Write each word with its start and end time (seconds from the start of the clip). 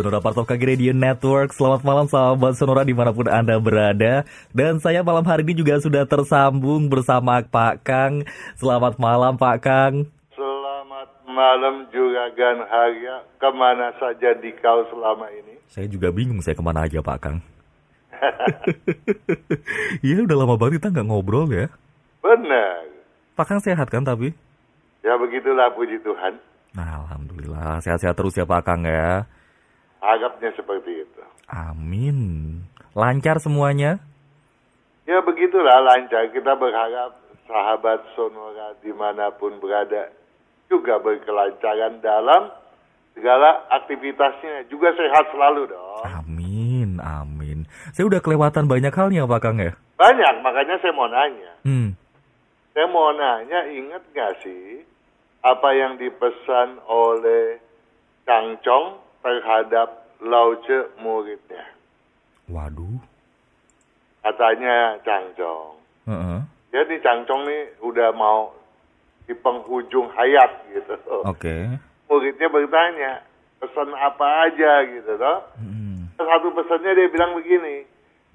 Sonora 0.00 0.24
Part 0.24 0.40
of 0.40 0.48
KG 0.48 0.64
Radio 0.64 0.96
Network. 0.96 1.52
Selamat 1.52 1.84
malam 1.84 2.08
sahabat 2.08 2.56
Sonora 2.56 2.88
di 2.88 2.96
mana 2.96 3.12
pun 3.12 3.28
Anda 3.28 3.60
berada. 3.60 4.24
Dan 4.48 4.80
saya 4.80 5.04
malam 5.04 5.20
hari 5.28 5.44
ini 5.44 5.60
juga 5.60 5.76
sudah 5.76 6.08
tersambung 6.08 6.88
bersama 6.88 7.44
Pak 7.44 7.84
Kang. 7.84 8.24
Selamat 8.56 8.96
malam 8.96 9.36
Pak 9.36 9.60
Kang. 9.60 10.08
Selamat 10.32 11.20
malam 11.28 11.84
juga 11.92 12.32
Gan 12.32 12.64
Harya. 12.64 13.28
Ke 13.36 13.52
mana 13.52 13.92
saja 14.00 14.32
di 14.40 14.56
kau 14.64 14.88
selama 14.88 15.28
ini? 15.36 15.60
Saya 15.68 15.84
juga 15.84 16.08
bingung 16.08 16.40
saya 16.40 16.56
ke 16.56 16.64
mana 16.64 16.88
aja 16.88 17.04
Pak 17.04 17.18
Kang. 17.20 17.44
Iya 20.00 20.24
udah 20.24 20.36
lama 20.48 20.56
banget 20.56 20.80
kita 20.80 20.96
nggak 20.96 21.08
ngobrol 21.12 21.44
ya. 21.52 21.68
Benar. 22.24 22.88
Pak 23.36 23.44
Kang 23.52 23.60
sehat 23.60 23.92
kan 23.92 24.00
tapi? 24.00 24.32
Ya 25.04 25.20
begitulah 25.20 25.68
puji 25.76 26.00
Tuhan. 26.00 26.40
Nah, 26.72 27.04
Alhamdulillah. 27.04 27.84
Sehat-sehat 27.84 28.16
terus 28.16 28.32
ya 28.32 28.48
Pak 28.48 28.64
Kang 28.64 28.88
ya 28.88 29.28
Harapnya 30.00 30.50
seperti 30.56 31.04
itu. 31.04 31.22
Amin. 31.52 32.18
Lancar 32.96 33.36
semuanya? 33.38 34.00
Ya 35.04 35.20
begitulah 35.20 35.84
lancar. 35.84 36.32
Kita 36.32 36.56
berharap 36.56 37.20
sahabat 37.44 38.00
Sonora 38.16 38.74
di 38.80 38.90
mana 38.96 39.28
pun 39.34 39.60
berada 39.60 40.08
juga 40.70 41.02
berkelancaran 41.02 42.00
dalam 42.00 42.48
segala 43.12 43.66
aktivitasnya. 43.68 44.70
Juga 44.72 44.94
sehat 44.96 45.28
selalu 45.34 45.68
dong. 45.68 46.06
Amin, 46.06 46.96
amin. 47.02 47.66
Saya 47.92 48.06
udah 48.08 48.22
kelewatan 48.22 48.70
banyak 48.70 48.94
hal 48.94 49.10
nih 49.10 49.26
Pak 49.26 49.40
Kang 49.42 49.58
ya? 49.58 49.74
Banyak, 50.00 50.34
makanya 50.40 50.80
saya 50.80 50.96
mau 50.96 51.10
nanya. 51.10 51.52
Hmm. 51.66 51.92
Saya 52.72 52.86
mau 52.88 53.12
nanya, 53.12 53.68
ingat 53.68 54.02
gak 54.14 54.40
sih 54.46 54.86
apa 55.42 55.68
yang 55.76 55.96
dipesan 56.00 56.80
oleh 56.86 57.60
Kang 58.24 58.56
Chong 58.64 59.09
terhadap 59.20 60.08
Lauce 60.20 60.92
muridnya. 61.00 61.64
Waduh. 62.50 63.00
Katanya 64.20 65.00
Cangcong. 65.00 65.80
Uh 66.04 66.12
-uh. 66.12 66.40
Jadi 66.70 67.00
Cangcong 67.00 67.48
nih 67.48 67.62
udah 67.80 68.12
mau 68.12 68.52
di 69.24 69.32
penghujung 69.32 70.12
hayat 70.12 70.68
gitu. 70.74 70.94
Oke. 71.24 71.38
Okay. 71.38 71.62
Muridnya 72.10 72.48
bertanya, 72.50 73.12
pesan 73.62 73.94
apa 73.94 74.50
aja 74.50 74.82
gitu 74.88 75.14
toh. 75.14 75.38
Hmm. 75.56 76.10
Satu 76.18 76.50
pesannya 76.52 76.98
dia 76.98 77.08
bilang 77.08 77.38
begini, 77.38 77.86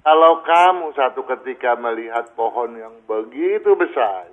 kalau 0.06 0.40
kamu 0.46 0.94
satu 0.94 1.26
ketika 1.36 1.74
melihat 1.76 2.30
pohon 2.38 2.78
yang 2.78 2.94
begitu 3.04 3.74
besar, 3.74 4.30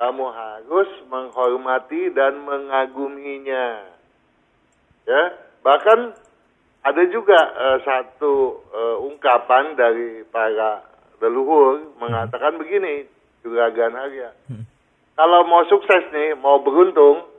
kamu 0.00 0.26
harus 0.32 0.90
menghormati 1.06 2.10
dan 2.10 2.42
mengaguminya. 2.42 3.86
Ya, 5.06 5.22
Bahkan 5.62 5.98
ada 6.82 7.02
juga 7.14 7.38
uh, 7.38 7.78
satu 7.86 8.58
uh, 8.74 8.96
ungkapan 9.06 9.78
dari 9.78 10.26
para 10.26 10.82
leluhur 11.22 11.94
mengatakan 12.02 12.58
begini, 12.58 13.06
juga 13.46 13.70
Arya. 13.70 14.34
Hmm. 14.50 14.66
Kalau 15.14 15.46
mau 15.46 15.62
sukses 15.70 16.10
nih, 16.10 16.34
mau 16.34 16.58
beruntung 16.58 17.30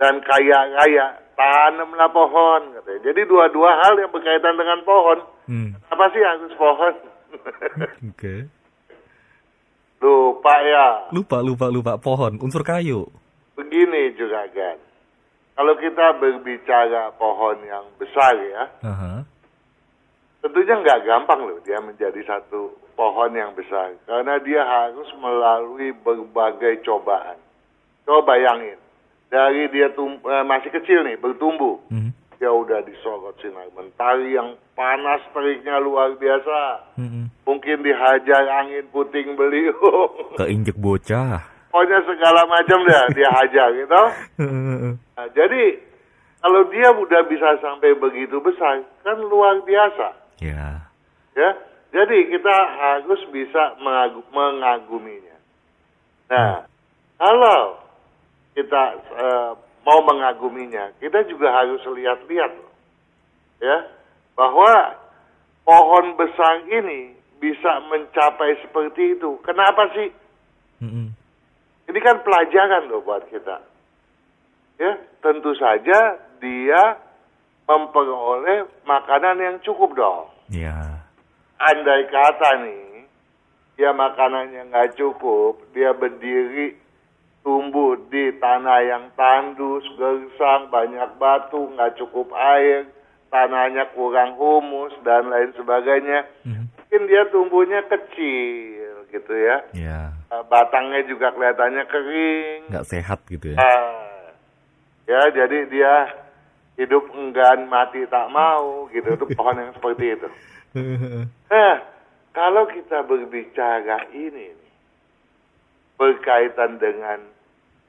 dan 0.00 0.24
kaya 0.24 0.58
raya, 0.80 1.20
tanamlah 1.36 2.08
pohon 2.08 2.72
katanya. 2.80 3.00
Jadi 3.12 3.20
dua-dua 3.28 3.70
hal 3.84 3.94
yang 4.00 4.08
berkaitan 4.08 4.56
dengan 4.56 4.80
pohon. 4.88 5.18
Hmm. 5.44 5.70
Apa 5.92 6.08
sih 6.16 6.22
harus 6.24 6.52
pohon? 6.56 6.94
Oke. 8.08 8.16
okay. 8.16 8.40
Lupa 9.98 10.54
ya. 10.62 10.86
Lupa, 11.10 11.42
lupa, 11.42 11.66
lupa. 11.68 11.92
Pohon, 11.98 12.38
unsur 12.40 12.62
kayu. 12.62 13.10
Begini 13.58 14.14
juga 14.14 14.46
kan 14.54 14.87
kalau 15.58 15.74
kita 15.74 16.14
berbicara 16.22 17.10
pohon 17.18 17.58
yang 17.66 17.82
besar 17.98 18.30
ya, 18.38 18.70
uh-huh. 18.78 19.26
tentunya 20.38 20.78
nggak 20.78 21.02
gampang 21.02 21.50
loh 21.50 21.58
dia 21.66 21.82
menjadi 21.82 22.22
satu 22.22 22.78
pohon 22.94 23.34
yang 23.34 23.50
besar 23.58 23.90
karena 24.06 24.38
dia 24.38 24.62
harus 24.62 25.10
melalui 25.18 25.90
berbagai 25.98 26.86
cobaan. 26.86 27.34
Coba 28.06 28.38
bayangin, 28.38 28.78
dari 29.34 29.66
dia 29.74 29.90
tum- 29.98 30.22
eh, 30.22 30.44
masih 30.46 30.70
kecil 30.70 31.02
nih 31.02 31.18
bertumbuh, 31.18 31.82
uh-huh. 31.90 32.14
dia 32.38 32.54
udah 32.54 32.78
disorot 32.86 33.34
sinar 33.42 33.66
mentari 33.74 34.38
yang 34.38 34.54
panas 34.78 35.26
teriknya 35.34 35.82
luar 35.82 36.14
biasa. 36.14 36.86
Uh-huh. 37.02 37.26
Mungkin 37.50 37.82
dihajar 37.82 38.46
angin 38.62 38.86
puting 38.94 39.34
beliung. 39.34 40.38
Keinjek 40.38 40.78
bocah 40.78 41.57
pokoknya 41.78 42.02
segala 42.10 42.42
macam 42.50 42.82
deh 42.82 43.06
dia 43.14 43.30
hajar 43.38 43.70
gitu. 43.70 44.02
Nah, 45.14 45.26
jadi 45.30 45.78
kalau 46.42 46.66
dia 46.74 46.90
udah 46.90 47.22
bisa 47.30 47.54
sampai 47.62 47.94
begitu 47.94 48.42
besar 48.42 48.82
kan 49.06 49.14
luar 49.22 49.62
biasa. 49.62 50.10
Ya. 50.42 50.90
Ya. 51.38 51.54
Jadi 51.94 52.34
kita 52.34 52.56
harus 52.82 53.22
bisa 53.30 53.78
mengagu 53.78 54.26
mengaguminya. 54.34 55.38
Nah, 56.26 56.66
hmm. 56.66 56.66
kalau 57.22 57.62
kita 58.58 58.82
uh, 59.14 59.50
mau 59.86 60.02
mengaguminya, 60.02 60.90
kita 60.98 61.30
juga 61.30 61.54
harus 61.62 61.78
lihat-lihat 61.86 62.58
ya 63.62 63.86
bahwa 64.34 64.98
pohon 65.62 66.18
besar 66.18 66.66
ini 66.66 67.14
bisa 67.38 67.86
mencapai 67.86 68.58
seperti 68.66 69.14
itu. 69.14 69.38
Kenapa 69.46 69.94
sih? 69.94 70.10
-hmm. 70.82 71.17
Ini 71.98 72.06
kan 72.06 72.22
pelajaran 72.22 72.94
loh 72.94 73.02
buat 73.02 73.26
kita. 73.26 73.58
Ya, 74.78 75.02
tentu 75.18 75.50
saja 75.58 76.14
dia 76.38 76.94
memperoleh 77.66 78.70
makanan 78.86 79.42
yang 79.42 79.56
cukup 79.66 79.98
dong. 79.98 80.30
Iya. 80.46 80.78
Andai 81.58 82.06
kata 82.06 82.62
nih, 82.62 83.02
dia 83.74 83.90
makanannya 83.90 84.70
nggak 84.70 84.94
cukup, 84.94 85.58
dia 85.74 85.90
berdiri 85.90 86.78
tumbuh 87.42 87.98
di 88.06 88.30
tanah 88.38 88.78
yang 88.86 89.10
tandus, 89.18 89.82
gersang, 89.98 90.70
banyak 90.70 91.18
batu, 91.18 91.66
nggak 91.74 91.98
cukup 91.98 92.30
air, 92.30 92.86
tanahnya 93.26 93.90
kurang 93.90 94.38
humus 94.38 94.94
dan 95.02 95.26
lain 95.34 95.50
sebagainya. 95.58 96.30
Mm. 96.46 96.70
Mungkin 96.78 97.02
dia 97.10 97.26
tumbuhnya 97.34 97.82
kecil 97.90 98.87
gitu 99.08 99.32
ya. 99.34 99.56
Iya. 99.74 100.00
Eh, 100.32 100.44
batangnya 100.46 101.02
juga 101.08 101.32
kelihatannya 101.32 101.84
kering. 101.88 102.60
Nggak 102.72 102.88
sehat 102.88 103.20
gitu 103.28 103.52
ya? 103.52 103.58
Uh, 103.58 104.32
ya, 105.08 105.20
jadi 105.32 105.58
dia 105.68 105.94
hidup 106.78 107.10
enggan, 107.12 107.66
mati 107.66 108.06
tak 108.06 108.28
mau 108.30 108.86
gitu. 108.92 109.08
Itu 109.16 109.26
pohon 109.34 109.58
yang 109.58 109.72
seperti 109.74 110.04
itu. 110.16 110.28
Nah, 111.48 111.80
kalau 112.36 112.68
kita 112.68 113.02
berbicara 113.08 114.04
ini 114.12 114.52
berkaitan 115.98 116.78
dengan 116.78 117.24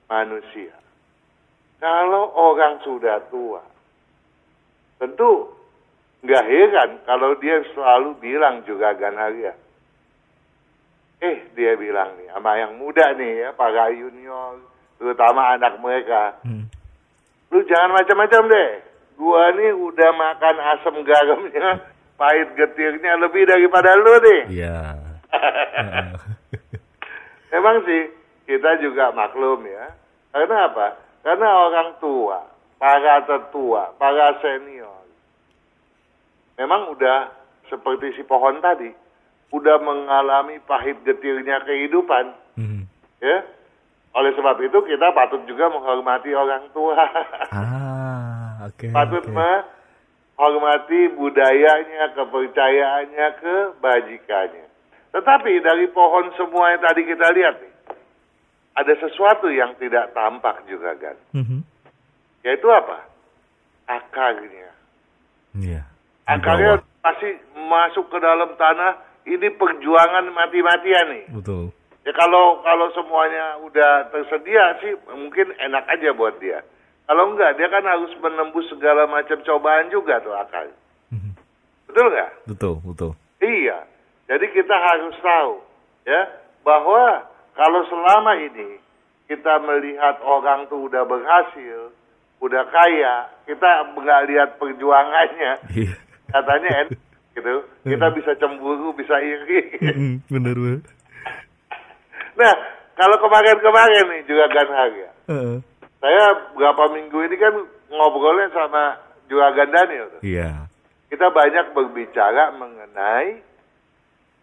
manusia. 0.09 0.74
Kalau 1.78 2.34
orang 2.34 2.81
sudah 2.84 3.24
tua, 3.30 3.62
tentu 5.00 5.53
nggak 6.25 6.44
heran 6.44 6.91
kalau 7.07 7.38
dia 7.40 7.63
selalu 7.72 8.19
bilang 8.19 8.66
juga 8.68 8.91
Ganaria, 8.97 9.56
Eh, 11.19 11.52
dia 11.52 11.75
bilang 11.75 12.16
nih 12.16 12.31
sama 12.31 12.56
yang 12.56 12.80
muda 12.80 13.12
nih 13.19 13.44
ya, 13.44 13.50
para 13.51 13.92
junior, 13.92 14.56
terutama 14.95 15.51
anak 15.51 15.75
mereka. 15.83 16.39
Hmm. 16.48 16.71
Lu 17.51 17.60
jangan 17.68 17.92
macam-macam 17.92 18.44
deh. 18.48 18.71
Gua 19.19 19.51
nih 19.51 19.75
udah 19.75 20.12
makan 20.16 20.56
asam 20.75 20.95
garamnya, 21.04 21.92
pahit 22.16 22.56
getirnya 22.56 23.19
lebih 23.19 23.44
daripada 23.51 24.00
lu 24.00 24.16
nih. 24.24 24.63
Iya. 24.63 24.80
Memang 27.51 27.83
sih 27.83 28.16
kita 28.48 28.80
juga 28.80 29.12
maklum 29.12 29.68
ya. 29.68 29.92
Karena 30.31 30.71
apa? 30.71 30.88
Karena 31.19 31.68
orang 31.68 32.00
tua, 32.00 32.48
para 32.80 33.27
tetua, 33.27 33.92
para 34.00 34.39
senior. 34.39 35.04
Memang 36.56 36.95
udah 36.95 37.27
seperti 37.68 38.16
si 38.16 38.24
pohon 38.24 38.63
tadi 38.63 39.08
udah 39.50 39.78
mengalami 39.81 40.62
pahit 40.66 41.01
getirnya 41.06 41.62
kehidupan. 41.66 42.34
Hmm. 42.57 42.86
Ya. 43.22 43.46
Oleh 44.13 44.34
sebab 44.34 44.57
itu 44.62 44.78
kita 44.90 45.13
patut 45.13 45.46
juga 45.46 45.69
menghormati 45.69 46.34
orang 46.34 46.69
tua. 46.74 46.98
Ah, 47.50 48.68
oke. 48.68 48.75
Okay, 48.78 48.92
patut 48.92 49.24
okay. 49.25 49.34
menghormati 49.34 51.01
budayanya, 51.16 52.12
kepercayaannya, 52.13 53.28
kebajikannya. 53.40 54.68
Tetapi 55.10 55.52
dari 55.66 55.90
pohon 55.90 56.30
semua 56.38 56.75
yang 56.75 56.81
tadi 56.86 57.02
kita 57.07 57.28
lihat 57.34 57.56
nih, 57.57 57.74
ada 58.78 58.94
sesuatu 59.02 59.50
yang 59.50 59.74
tidak 59.81 60.13
tampak 60.13 60.62
juga 60.69 60.94
kan. 61.00 61.18
Mhm. 61.34 61.66
Yaitu 62.45 62.68
apa? 62.69 63.10
Akarnya. 63.90 64.72
Iya. 65.57 65.81
Di 65.84 66.30
Akarnya 66.30 66.86
pasti 67.02 67.30
masuk 67.57 68.07
ke 68.13 68.18
dalam 68.22 68.54
tanah. 68.56 69.08
Ini 69.30 69.48
perjuangan 69.54 70.26
mati-matian 70.34 71.06
nih. 71.14 71.26
Betul. 71.38 71.70
Ya 72.02 72.12
kalau 72.18 72.66
kalau 72.66 72.90
semuanya 72.98 73.62
udah 73.62 74.10
tersedia 74.10 74.81
sih 74.81 74.98
mungkin 75.14 75.54
enak 75.54 75.86
aja 75.86 76.10
buat 76.18 76.42
dia. 76.42 76.66
Kalau 77.06 77.34
enggak 77.34 77.58
dia 77.62 77.70
kan 77.70 77.86
harus 77.86 78.10
menembus 78.18 78.66
segala 78.74 79.06
macam 79.06 79.38
cobaan 79.46 79.94
juga 79.94 80.18
tuh 80.26 80.34
akal. 80.34 80.66
Mhm. 81.14 81.38
Betul 81.86 82.06
nggak? 82.10 82.31
Betul, 82.50 82.76
betul. 82.81 83.12
Iya. 83.38 83.86
Jadi 84.26 84.46
kita 84.54 84.74
harus 84.74 85.14
tahu 85.22 85.54
ya 86.10 86.22
bahwa 86.66 87.30
kalau 87.54 87.81
selama 87.86 88.34
ini 88.42 88.81
kita 89.30 89.62
melihat 89.62 90.18
orang 90.26 90.66
tuh 90.74 90.90
udah 90.90 91.06
berhasil, 91.06 91.94
udah 92.42 92.64
kaya, 92.74 93.30
kita 93.46 93.94
nggak 93.94 94.22
lihat 94.26 94.50
perjuangannya, 94.58 95.52
Iya. 95.70 95.94
katanya 96.34 96.70
enak 96.86 96.98
gitu. 97.39 97.56
Kita 97.88 98.07
bisa 98.12 98.31
cemburu, 98.36 98.91
bisa 98.94 99.15
iri. 99.18 99.80
Mhm, 99.80 100.27
Bener 100.27 100.56
banget. 100.56 100.83
nah, 102.36 102.53
kalau 102.94 103.18
kemarin-kemarin 103.18 104.06
nih 104.12 104.21
juga 104.27 104.45
kan 104.47 104.68
harga. 104.68 105.09
Heeh. 105.27 105.57
Saya 106.00 106.24
beberapa 106.51 106.83
minggu 106.91 107.18
ini 107.27 107.36
kan 107.36 107.53
ngobrolnya 107.89 108.47
sama 108.51 108.95
Juragan 109.27 109.71
Daniel. 109.71 110.07
Iya. 110.19 110.68
Kita 111.07 111.27
banyak 111.30 111.71
berbicara 111.71 112.53
mengenai 112.56 113.44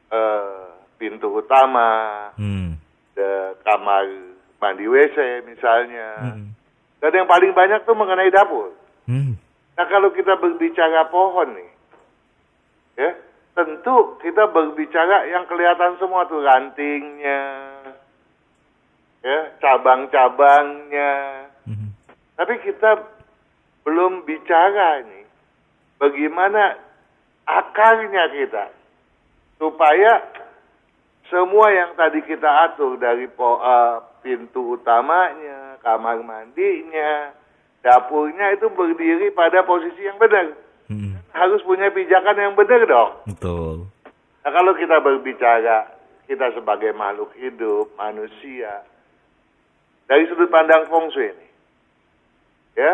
eh, 0.06 0.64
pintu 0.96 1.26
utama, 1.34 2.31
Hmm. 2.38 2.78
de 3.12 3.28
kamar 3.66 4.06
mandi 4.62 4.87
WC 4.87 5.42
misalnya. 5.42 6.31
Mhm. 6.32 6.46
Dan 7.02 7.12
yang 7.12 7.28
paling 7.28 7.50
banyak 7.52 7.82
tuh 7.82 7.99
mengenai 7.99 8.31
dapur. 8.31 8.70
Hmm. 9.04 9.34
Nah 9.76 9.87
kalau 9.87 10.14
kita 10.14 10.38
berbicara 10.38 11.10
pohon 11.10 11.52
nih, 11.52 11.70
ya 12.96 13.10
tentu 13.56 14.20
kita 14.20 14.52
berbicara 14.52 15.28
yang 15.32 15.48
kelihatan 15.48 15.96
semua 15.96 16.28
tuh 16.28 16.44
rantingnya, 16.44 17.44
ya 19.25 19.38
cabang-cabangnya. 19.64 21.14
Mhm. 21.64 21.88
Tapi 22.37 22.54
kita 22.64 23.00
belum 23.88 24.28
bicara 24.28 25.00
nih 25.08 25.25
bagaimana 25.96 26.76
akarnya 27.48 28.25
kita 28.34 28.64
supaya 29.56 30.12
semua 31.32 31.72
yang 31.72 31.96
tadi 31.96 32.22
kita 32.22 32.70
atur 32.70 33.00
dari 33.00 33.26
po, 33.26 33.58
eh, 33.58 33.96
pintu 34.22 34.78
utamanya, 34.78 35.81
kamar 35.82 36.22
mandinya, 36.22 37.32
dapurnya 37.82 38.54
itu 38.54 38.70
berdiri 38.70 39.31
pada 39.34 39.62
posisi 39.66 40.06
yang 40.06 40.19
benar. 40.19 40.65
Mhm. 40.87 41.19
Harus 41.35 41.61
punya 41.67 41.91
pijakan 41.91 42.37
yang 42.38 42.55
benar 42.55 42.83
dong. 42.87 43.12
Betul. 43.27 43.91
Nah 44.47 44.50
kalau 44.55 44.73
kita 44.79 45.03
berbicara 45.03 45.97
kita 46.27 46.55
sebagai 46.59 46.91
makhluk 46.94 47.31
hidup, 47.38 47.94
manusia, 47.94 48.83
dari 50.11 50.27
sudut 50.27 50.50
pandang 50.50 50.87
feng 50.91 51.06
shui 51.15 51.31
ini, 51.31 51.49
ya 52.75 52.93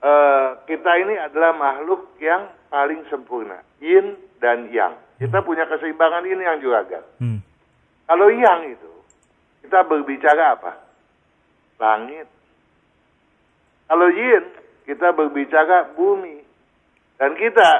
eh, 0.00 0.48
kita 0.68 0.92
ini 1.00 1.16
adalah 1.16 1.56
makhluk 1.56 2.16
yang 2.20 2.48
paling 2.68 3.04
sempurna, 3.08 3.64
yin 3.80 4.16
dan 4.40 4.68
yang. 4.72 4.96
Kita 5.20 5.44
punya 5.44 5.68
keseimbangan 5.68 6.24
ini 6.24 6.40
yang 6.40 6.58
juga 6.64 6.80
kan. 6.88 7.04
Hmm. 7.20 7.40
Kalau 8.08 8.28
yang 8.32 8.72
itu, 8.72 8.92
kita 9.64 9.84
berbicara 9.84 10.56
apa? 10.56 10.72
Langit. 11.76 12.28
Kalau 13.84 14.08
yin, 14.08 14.44
kita 14.88 15.12
berbicara 15.12 15.92
bumi. 15.92 16.40
Dan 17.20 17.36
kita 17.36 17.70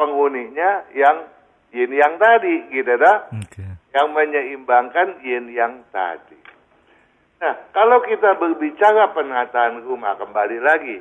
penghuninya 0.00 0.88
yang 0.96 1.28
yin 1.68 1.92
yang 1.92 2.16
tadi, 2.16 2.72
gitu 2.72 2.96
dah. 2.96 3.28
Oke. 3.28 3.60
Yang 3.92 4.08
menyeimbangkan 4.16 5.20
yin 5.20 5.52
yang 5.52 5.84
tadi. 5.92 6.40
Nah, 7.44 7.56
kalau 7.76 8.00
kita 8.08 8.40
berbicara 8.40 9.12
penataan 9.12 9.84
rumah, 9.84 10.16
kembali 10.16 10.58
lagi. 10.64 10.98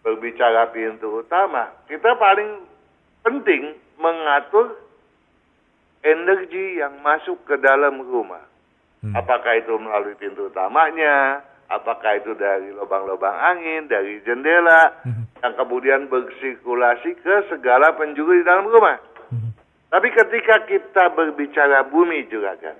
Berbicara 0.00 0.72
pintu 0.72 1.20
utama, 1.20 1.68
kita 1.84 2.16
paling 2.16 2.64
penting 3.20 3.76
mengatur 4.00 4.80
energi 6.00 6.80
yang 6.80 7.04
masuk 7.04 7.36
ke 7.44 7.60
dalam 7.60 8.00
rumah. 8.00 8.40
Hmm. 9.04 9.12
Apakah 9.12 9.60
itu 9.60 9.76
melalui 9.76 10.16
pintu 10.16 10.48
utamanya, 10.48 11.44
apakah 11.70 12.18
itu 12.18 12.34
dari 12.34 12.74
lubang-lubang 12.74 13.32
angin, 13.32 13.86
dari 13.86 14.18
jendela, 14.26 15.00
Mhm. 15.06 15.38
yang 15.40 15.54
kemudian 15.54 16.10
bersirkulasi 16.10 17.14
ke 17.22 17.46
segala 17.48 17.94
penjuru 17.94 18.34
di 18.34 18.44
dalam 18.44 18.66
rumah. 18.66 18.98
Mhm. 19.30 19.50
Tapi 19.88 20.08
ketika 20.10 20.66
kita 20.66 21.14
berbicara 21.14 21.86
bumi 21.86 22.26
juga 22.26 22.58
kan, 22.58 22.76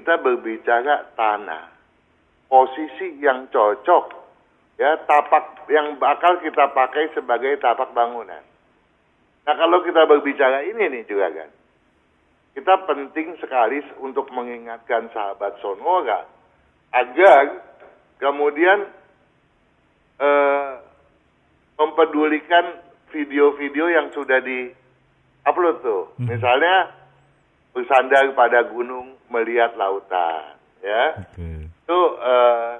kita 0.00 0.14
berbicara 0.24 1.12
tanah, 1.12 1.68
posisi 2.48 3.20
yang 3.20 3.44
cocok, 3.52 4.04
ya 4.80 4.96
tapak 5.04 5.68
yang 5.68 6.00
bakal 6.00 6.40
kita 6.40 6.72
pakai 6.72 7.12
sebagai 7.12 7.60
tapak 7.60 7.92
bangunan. 7.92 8.40
Nah 9.44 9.54
kalau 9.56 9.84
kita 9.84 10.08
berbicara 10.08 10.64
ini 10.64 10.88
nih 10.88 11.04
juga 11.04 11.28
kan, 11.34 11.50
kita 12.56 12.74
penting 12.88 13.36
sekali 13.36 13.84
untuk 14.00 14.32
mengingatkan 14.32 15.12
sahabat 15.12 15.60
Sonora 15.60 16.37
agar 16.90 17.42
kemudian 18.18 18.88
eh, 20.18 20.70
mempedulikan 21.78 22.82
video-video 23.08 23.86
yang 23.86 24.10
sudah 24.10 24.42
di 24.42 24.72
upload 25.46 25.78
tuh, 25.80 26.10
Hmm. 26.18 26.26
misalnya 26.26 26.90
bersandar 27.70 28.26
pada 28.34 28.66
gunung 28.66 29.14
melihat 29.30 29.78
lautan, 29.78 30.58
ya 30.82 31.14
Oke. 31.22 31.70
itu 31.70 32.00
eh, 32.18 32.72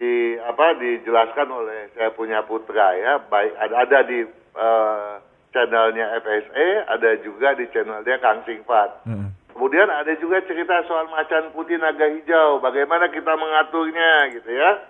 di 0.00 0.14
apa 0.40 0.66
dijelaskan 0.80 1.48
oleh 1.50 1.92
saya 1.92 2.08
punya 2.14 2.40
putra 2.46 2.96
ya 2.96 3.20
baik 3.20 3.52
ada 3.58 3.74
ada 3.84 3.98
di 4.06 4.24
eh, 4.54 5.12
channelnya 5.52 6.16
FSE 6.22 6.68
ada 6.88 7.10
juga 7.20 7.52
di 7.52 7.68
channelnya 7.68 8.16
Kang 8.16 8.40
Singfat 8.46 9.04
Heeh. 9.04 9.28
Kemudian 9.60 9.92
ada 9.92 10.16
juga 10.16 10.40
cerita 10.48 10.80
soal 10.88 11.04
macan 11.12 11.52
putih 11.52 11.76
naga 11.76 12.08
hijau 12.08 12.64
bagaimana 12.64 13.12
kita 13.12 13.36
mengaturnya 13.36 14.32
gitu 14.32 14.48
ya 14.56 14.88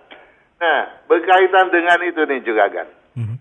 nah 0.63 1.03
berkaitan 1.11 1.75
dengan 1.75 1.99
itu 2.07 2.23
nih 2.23 2.41
juga 2.47 2.71
kan 2.71 2.87
Mhm. 3.19 3.37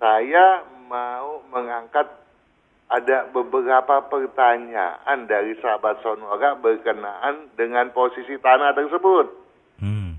saya 0.00 0.64
mau 0.88 1.44
mengangkat 1.52 2.08
ada 2.88 3.28
beberapa 3.28 4.00
pertanyaan 4.08 5.28
dari 5.28 5.52
sahabat 5.60 6.00
Sonora 6.00 6.56
berkenaan 6.56 7.52
dengan 7.52 7.92
posisi 7.92 8.40
tanah 8.40 8.72
tersebut. 8.72 9.28
Hmm. 9.76 10.16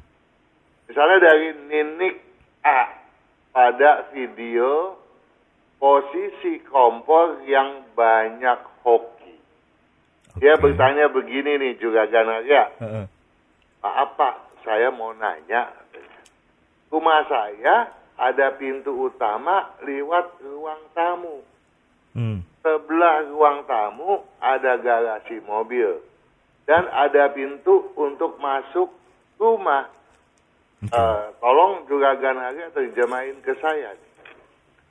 Misalnya 0.86 1.18
dari 1.18 1.58
Ninik 1.66 2.22
A 2.62 2.94
pada 3.50 4.14
video 4.14 5.02
posisi 5.82 6.62
kompor 6.70 7.42
yang 7.50 7.90
banyak 7.98 8.86
hoki. 8.86 9.19
Dia 10.40 10.56
bertanya 10.56 11.12
begini 11.12 11.60
nih 11.60 11.74
juga 11.78 12.08
Ganaria. 12.08 12.72
Heeh. 12.80 13.06
Maaf 13.80 14.16
Pak, 14.16 14.36
saya 14.64 14.92
mau 14.92 15.12
nanya. 15.16 15.72
Rumah 16.90 17.20
saya 17.28 17.92
ada 18.20 18.48
pintu 18.60 19.08
utama 19.08 19.72
lewat 19.84 20.40
ruang 20.44 20.84
tamu. 20.92 21.44
Hmm. 22.16 22.44
Sebelah 22.60 23.24
ruang 23.32 23.64
tamu 23.68 24.24
ada 24.44 24.76
garasi 24.80 25.40
mobil. 25.48 26.04
Dan 26.68 26.88
ada 26.92 27.32
pintu 27.32 27.96
untuk 27.96 28.36
masuk 28.40 28.92
rumah. 29.40 29.88
Oke. 30.80 30.96
Eh, 30.96 31.26
tolong 31.44 31.84
juga 31.88 32.16
Ganaria 32.20 32.72
terjemahin 32.72 33.40
ke 33.44 33.56
saya. 33.60 33.96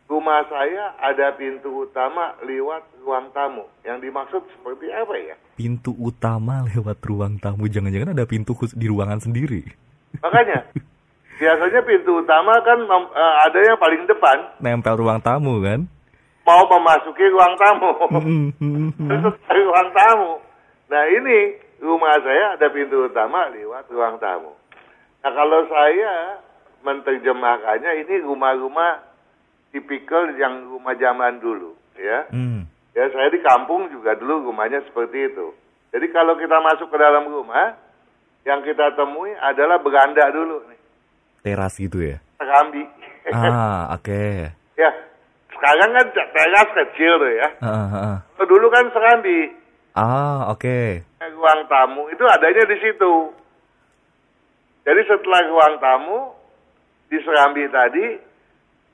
Rumah 0.09 0.41
saya 0.49 0.97
ada 1.05 1.37
pintu 1.37 1.85
utama 1.85 2.33
lewat 2.41 2.81
ruang 3.05 3.29
tamu. 3.37 3.69
Yang 3.85 4.09
dimaksud 4.09 4.41
seperti 4.57 4.89
apa 4.89 5.15
ya? 5.21 5.37
Pintu 5.53 5.93
utama 6.01 6.65
lewat 6.65 6.97
ruang 7.05 7.37
tamu. 7.37 7.69
Jangan-jangan 7.69 8.17
ada 8.17 8.25
pintu 8.25 8.57
khusus 8.57 8.73
di 8.73 8.89
ruangan 8.89 9.21
sendiri. 9.21 9.69
Makanya, 10.25 10.65
biasanya 11.45 11.81
pintu 11.85 12.25
utama 12.25 12.57
kan 12.65 12.81
eh, 12.89 13.35
ada 13.53 13.59
yang 13.61 13.77
paling 13.77 14.09
depan. 14.09 14.39
Nempel 14.65 14.97
ruang 14.97 15.21
tamu 15.21 15.61
kan? 15.61 15.85
Mau 16.49 16.65
memasuki 16.65 17.29
ruang 17.29 17.55
tamu. 17.61 17.91
Terus 18.97 19.37
dari 19.45 19.61
ruang 19.61 19.89
tamu. 19.93 20.33
Nah 20.89 21.05
ini 21.05 21.39
rumah 21.85 22.17
saya 22.25 22.57
ada 22.57 22.73
pintu 22.73 23.13
utama 23.13 23.53
lewat 23.53 23.85
ruang 23.93 24.17
tamu. 24.17 24.57
Nah 25.21 25.31
kalau 25.37 25.69
saya 25.69 26.41
menerjemahkannya 26.81 28.09
ini 28.09 28.25
rumah-rumah 28.25 29.08
tipikal 29.73 30.31
yang 30.37 30.69
rumah 30.69 30.97
zaman 30.97 31.41
dulu 31.41 31.77
ya. 31.99 32.29
Hmm. 32.31 32.65
Ya, 32.97 33.07
saya 33.15 33.31
di 33.31 33.39
kampung 33.39 33.87
juga 33.95 34.19
dulu 34.19 34.51
rumahnya 34.51 34.83
seperti 34.91 35.31
itu. 35.31 35.55
Jadi 35.95 36.07
kalau 36.11 36.35
kita 36.35 36.59
masuk 36.59 36.91
ke 36.91 36.99
dalam 36.99 37.31
rumah, 37.31 37.79
yang 38.43 38.65
kita 38.65 38.97
temui 38.97 39.33
adalah 39.39 39.79
beranda 39.79 40.25
dulu 40.35 40.65
nih. 40.67 40.81
Teras 41.45 41.79
gitu 41.79 42.03
ya? 42.03 42.19
Serambi. 42.41 42.83
Ah, 43.31 43.93
oke. 43.97 44.03
Okay. 44.03 44.51
ya, 44.75 44.91
sekarang 45.53 45.91
kan 45.95 46.07
teras 46.15 46.69
kecil 46.75 47.13
tuh 47.23 47.33
ya. 47.35 47.49
Uh, 47.63 47.71
uh, 47.71 47.97
uh. 48.17 48.45
Dulu 48.47 48.67
kan 48.73 48.85
serambi. 48.91 49.53
Ah, 49.95 50.51
oke. 50.51 50.63
Okay. 50.63 50.89
Ruang 51.35 51.67
tamu 51.71 52.09
itu 52.11 52.25
adanya 52.25 52.65
di 52.67 52.77
situ. 52.83 53.15
Jadi 54.89 55.01
setelah 55.05 55.41
ruang 55.51 55.75
tamu 55.79 56.19
di 57.13 57.19
serambi 57.21 57.69
tadi, 57.69 58.07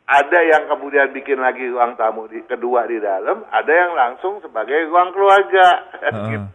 ada 0.04 0.38
yang 0.44 0.68
kemudian 0.68 1.16
bikin 1.16 1.40
lagi 1.40 1.64
ruang 1.64 1.96
tamu 1.96 2.28
di, 2.28 2.44
kedua 2.44 2.84
di 2.84 3.00
dalam, 3.00 3.40
ada 3.48 3.72
yang 3.72 3.96
langsung 3.96 4.40
sebagai 4.44 4.88
ruang 4.88 5.10
keluarga. 5.16 5.68
Uh, 6.04 6.28
gitu. 6.28 6.48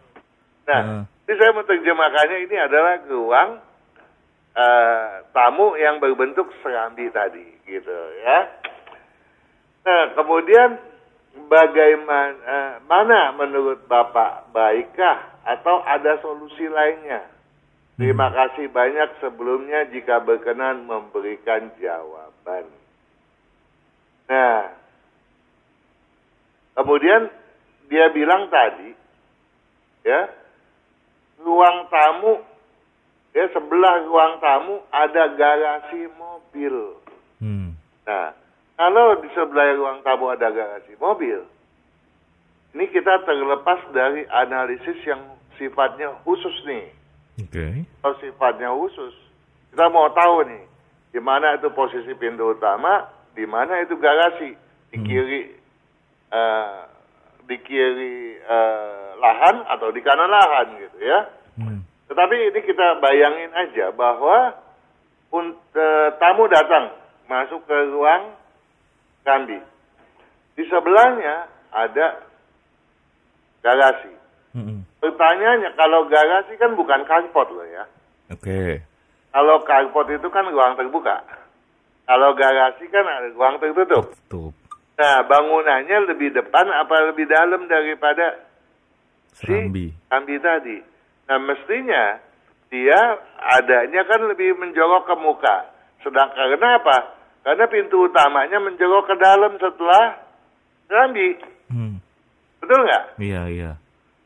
Nah, 0.70 0.80
uh. 0.86 1.02
jadi 1.26 1.36
saya 1.42 1.52
menerjemahkannya 1.58 2.38
ini 2.46 2.56
adalah 2.62 2.94
ruang 3.10 3.50
uh, 4.54 5.26
tamu 5.34 5.74
yang 5.74 5.98
berbentuk 5.98 6.46
serambi 6.62 7.10
tadi, 7.10 7.42
gitu 7.66 7.98
ya. 8.22 8.46
Nah, 9.82 10.14
kemudian 10.14 10.78
bagaimana 11.50 12.38
uh, 12.46 12.72
mana 12.86 13.34
menurut 13.34 13.90
Bapak 13.90 14.54
baikkah 14.54 15.42
atau 15.42 15.82
ada 15.82 16.22
solusi 16.22 16.70
lainnya? 16.70 17.26
Terima 17.98 18.32
kasih 18.32 18.70
banyak 18.72 19.18
sebelumnya 19.20 19.90
jika 19.90 20.24
berkenan 20.24 20.88
memberikan 20.88 21.68
jawaban. 21.76 22.79
Nah, 24.30 24.70
kemudian 26.78 27.26
dia 27.90 28.06
bilang 28.14 28.46
tadi, 28.46 28.94
ya, 30.06 30.30
ruang 31.42 31.90
tamu, 31.90 32.38
ya 33.34 33.50
sebelah 33.50 34.06
ruang 34.06 34.38
tamu 34.38 34.78
ada 34.94 35.34
garasi 35.34 36.06
mobil. 36.14 36.94
Hmm. 37.42 37.74
Nah, 38.06 38.30
kalau 38.78 39.18
di 39.18 39.28
sebelah 39.34 39.74
ruang 39.74 39.98
tamu 40.06 40.30
ada 40.30 40.46
garasi 40.54 40.94
mobil, 41.02 41.42
ini 42.70 42.86
kita 42.86 43.26
terlepas 43.26 43.82
dari 43.90 44.22
analisis 44.30 45.02
yang 45.02 45.26
sifatnya 45.58 46.14
khusus 46.22 46.54
nih. 46.70 46.86
Oke. 47.42 47.50
Okay. 47.50 47.72
Kalau 47.98 48.14
sifatnya 48.22 48.70
khusus, 48.70 49.14
kita 49.74 49.90
mau 49.90 50.06
tahu 50.14 50.46
nih, 50.46 50.64
di 51.10 51.18
mana 51.18 51.58
itu 51.58 51.66
posisi 51.74 52.14
pintu 52.14 52.54
utama, 52.54 53.10
di 53.40 53.48
mana 53.48 53.80
itu 53.80 53.96
garasi 53.96 54.52
di 54.92 55.00
hmm. 55.00 55.06
kiri 55.08 55.40
uh, 56.28 56.84
di 57.48 57.56
kiri 57.64 58.36
uh, 58.44 59.16
lahan 59.16 59.64
atau 59.64 59.88
di 59.88 60.04
kanan 60.04 60.28
lahan 60.28 60.76
gitu 60.76 60.98
ya. 61.00 61.24
Hmm. 61.56 61.80
Tetapi 62.12 62.36
ini 62.52 62.60
kita 62.60 63.00
bayangin 63.00 63.48
aja 63.56 63.96
bahwa 63.96 64.60
uh, 65.32 66.08
tamu 66.20 66.44
datang 66.52 66.92
masuk 67.32 67.64
ke 67.64 67.76
ruang 67.96 68.36
kambi. 69.24 69.56
Di 70.60 70.68
sebelahnya 70.68 71.48
ada 71.72 72.20
garasi. 73.64 74.12
Hmm. 74.52 74.84
Pertanyaannya 75.00 75.72
kalau 75.80 76.04
garasi 76.12 76.60
kan 76.60 76.76
bukan 76.76 77.08
carport 77.08 77.48
loh 77.56 77.64
ya. 77.64 77.88
Oke. 78.28 78.44
Okay. 78.44 78.70
Kalau 79.32 79.64
carport 79.64 80.12
itu 80.12 80.28
kan 80.28 80.44
ruang 80.44 80.76
terbuka. 80.76 81.24
Kalau 82.10 82.34
garasi 82.34 82.90
kan 82.90 83.06
ada 83.06 83.30
ruang 83.30 83.62
tertutup. 83.62 84.10
Tutup. 84.26 84.50
Nah, 84.98 85.22
bangunannya 85.30 86.10
lebih 86.10 86.34
depan 86.34 86.66
apa 86.66 87.06
lebih 87.06 87.30
dalam 87.30 87.70
daripada 87.70 88.34
Serambi. 89.30 89.94
si 89.94 90.02
Serambi 90.10 90.36
tadi. 90.42 90.76
Nah, 91.30 91.38
mestinya 91.38 92.18
dia 92.66 92.98
adanya 93.38 94.02
kan 94.10 94.26
lebih 94.26 94.58
menjorok 94.58 95.06
ke 95.06 95.14
muka. 95.22 95.70
Sedangkan 96.02 96.50
kenapa? 96.58 97.14
Karena 97.46 97.70
pintu 97.70 98.10
utamanya 98.10 98.58
menjorok 98.58 99.14
ke 99.14 99.16
dalam 99.22 99.54
setelah 99.54 100.18
Serambi. 100.90 101.38
Hmm. 101.70 102.02
Betul 102.58 102.90
nggak? 102.90 103.04
Iya, 103.22 103.42
iya. 103.54 103.70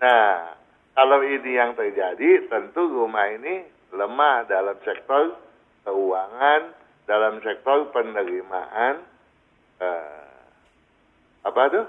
Nah, 0.00 0.56
kalau 0.96 1.20
ini 1.20 1.52
yang 1.52 1.76
terjadi, 1.76 2.48
tentu 2.48 2.88
rumah 2.88 3.28
ini 3.28 3.60
lemah 3.92 4.48
dalam 4.48 4.80
sektor 4.80 5.36
keuangan, 5.84 6.83
dalam 7.04 7.40
sektor 7.44 7.92
penerimaan 7.92 9.04
uh, 9.80 10.34
apa 11.44 11.62
tuh? 11.68 11.86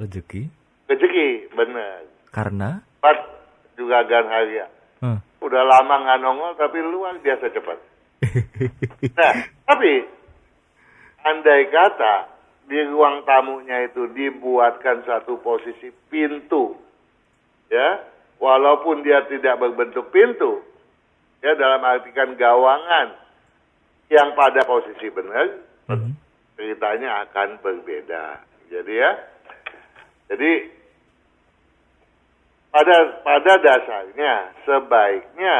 Rezeki. 0.00 0.48
Rezeki, 0.88 1.52
benar. 1.52 2.08
Karena? 2.32 2.80
Cepat 2.80 3.18
juga 3.76 3.98
gan 4.08 4.26
harga. 4.26 4.66
Hmm. 5.04 5.18
Udah 5.44 5.62
lama 5.66 5.94
nggak 6.06 6.20
nongol 6.24 6.52
tapi 6.56 6.78
luar 6.80 7.20
biasa 7.20 7.52
cepat. 7.52 7.78
nah, 9.18 9.34
tapi 9.66 9.92
andai 11.26 11.66
kata 11.68 12.14
di 12.70 12.78
ruang 12.86 13.26
tamunya 13.26 13.90
itu 13.90 14.06
dibuatkan 14.14 15.02
satu 15.02 15.42
posisi 15.42 15.90
pintu, 16.06 16.78
ya, 17.66 18.06
walaupun 18.38 19.02
dia 19.02 19.26
tidak 19.26 19.58
berbentuk 19.58 20.14
pintu, 20.14 20.62
ya 21.42 21.58
dalam 21.58 21.82
artikan 21.82 22.38
gawangan 22.38 23.21
yang 24.10 24.34
pada 24.34 24.64
posisi 24.66 25.06
benar, 25.12 25.62
mm-hmm. 25.90 26.12
ceritanya 26.58 27.28
akan 27.28 27.60
berbeda. 27.60 28.40
Jadi 28.72 28.92
ya, 28.96 29.12
jadi 30.32 30.52
pada 32.72 32.96
pada 33.20 33.52
dasarnya 33.60 34.34
sebaiknya 34.64 35.56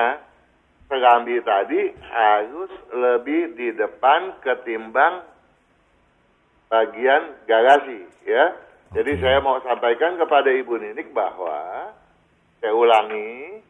serambi 0.88 1.36
tadi 1.44 1.92
harus 2.08 2.72
lebih 2.92 3.52
di 3.52 3.68
depan 3.76 4.40
ketimbang 4.40 5.24
bagian 6.72 7.36
garasi 7.44 8.08
ya. 8.24 8.56
Jadi 8.92 9.24
saya 9.24 9.40
mau 9.40 9.56
sampaikan 9.64 10.20
kepada 10.20 10.52
Ibu 10.52 10.76
Ninik 10.76 11.16
bahwa 11.16 11.92
saya 12.60 12.76
ulangi 12.76 13.60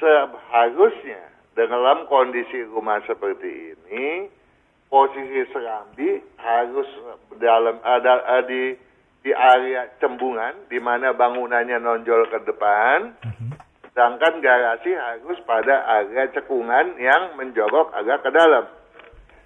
seharusnya 0.00 1.33
dalam 1.54 2.10
kondisi 2.10 2.66
rumah 2.66 2.98
seperti 3.06 3.78
ini, 3.78 4.26
posisi 4.90 5.46
serambi 5.54 6.18
harus 6.38 6.86
dalam 7.38 7.78
ada 7.82 8.12
uh, 8.26 8.42
di 8.42 8.74
di 9.24 9.32
area 9.32 9.88
cembungan 10.02 10.68
di 10.68 10.76
mana 10.82 11.16
bangunannya 11.16 11.80
nonjol 11.80 12.28
ke 12.28 12.38
depan, 12.44 13.16
uh-huh. 13.24 13.50
sedangkan 13.88 14.42
garasi 14.44 14.92
harus 14.92 15.38
pada 15.48 16.02
area 16.02 16.28
cekungan 16.34 16.98
yang 17.00 17.38
menjorok 17.38 17.94
agak 17.96 18.20
ke 18.20 18.30
dalam. 18.34 18.64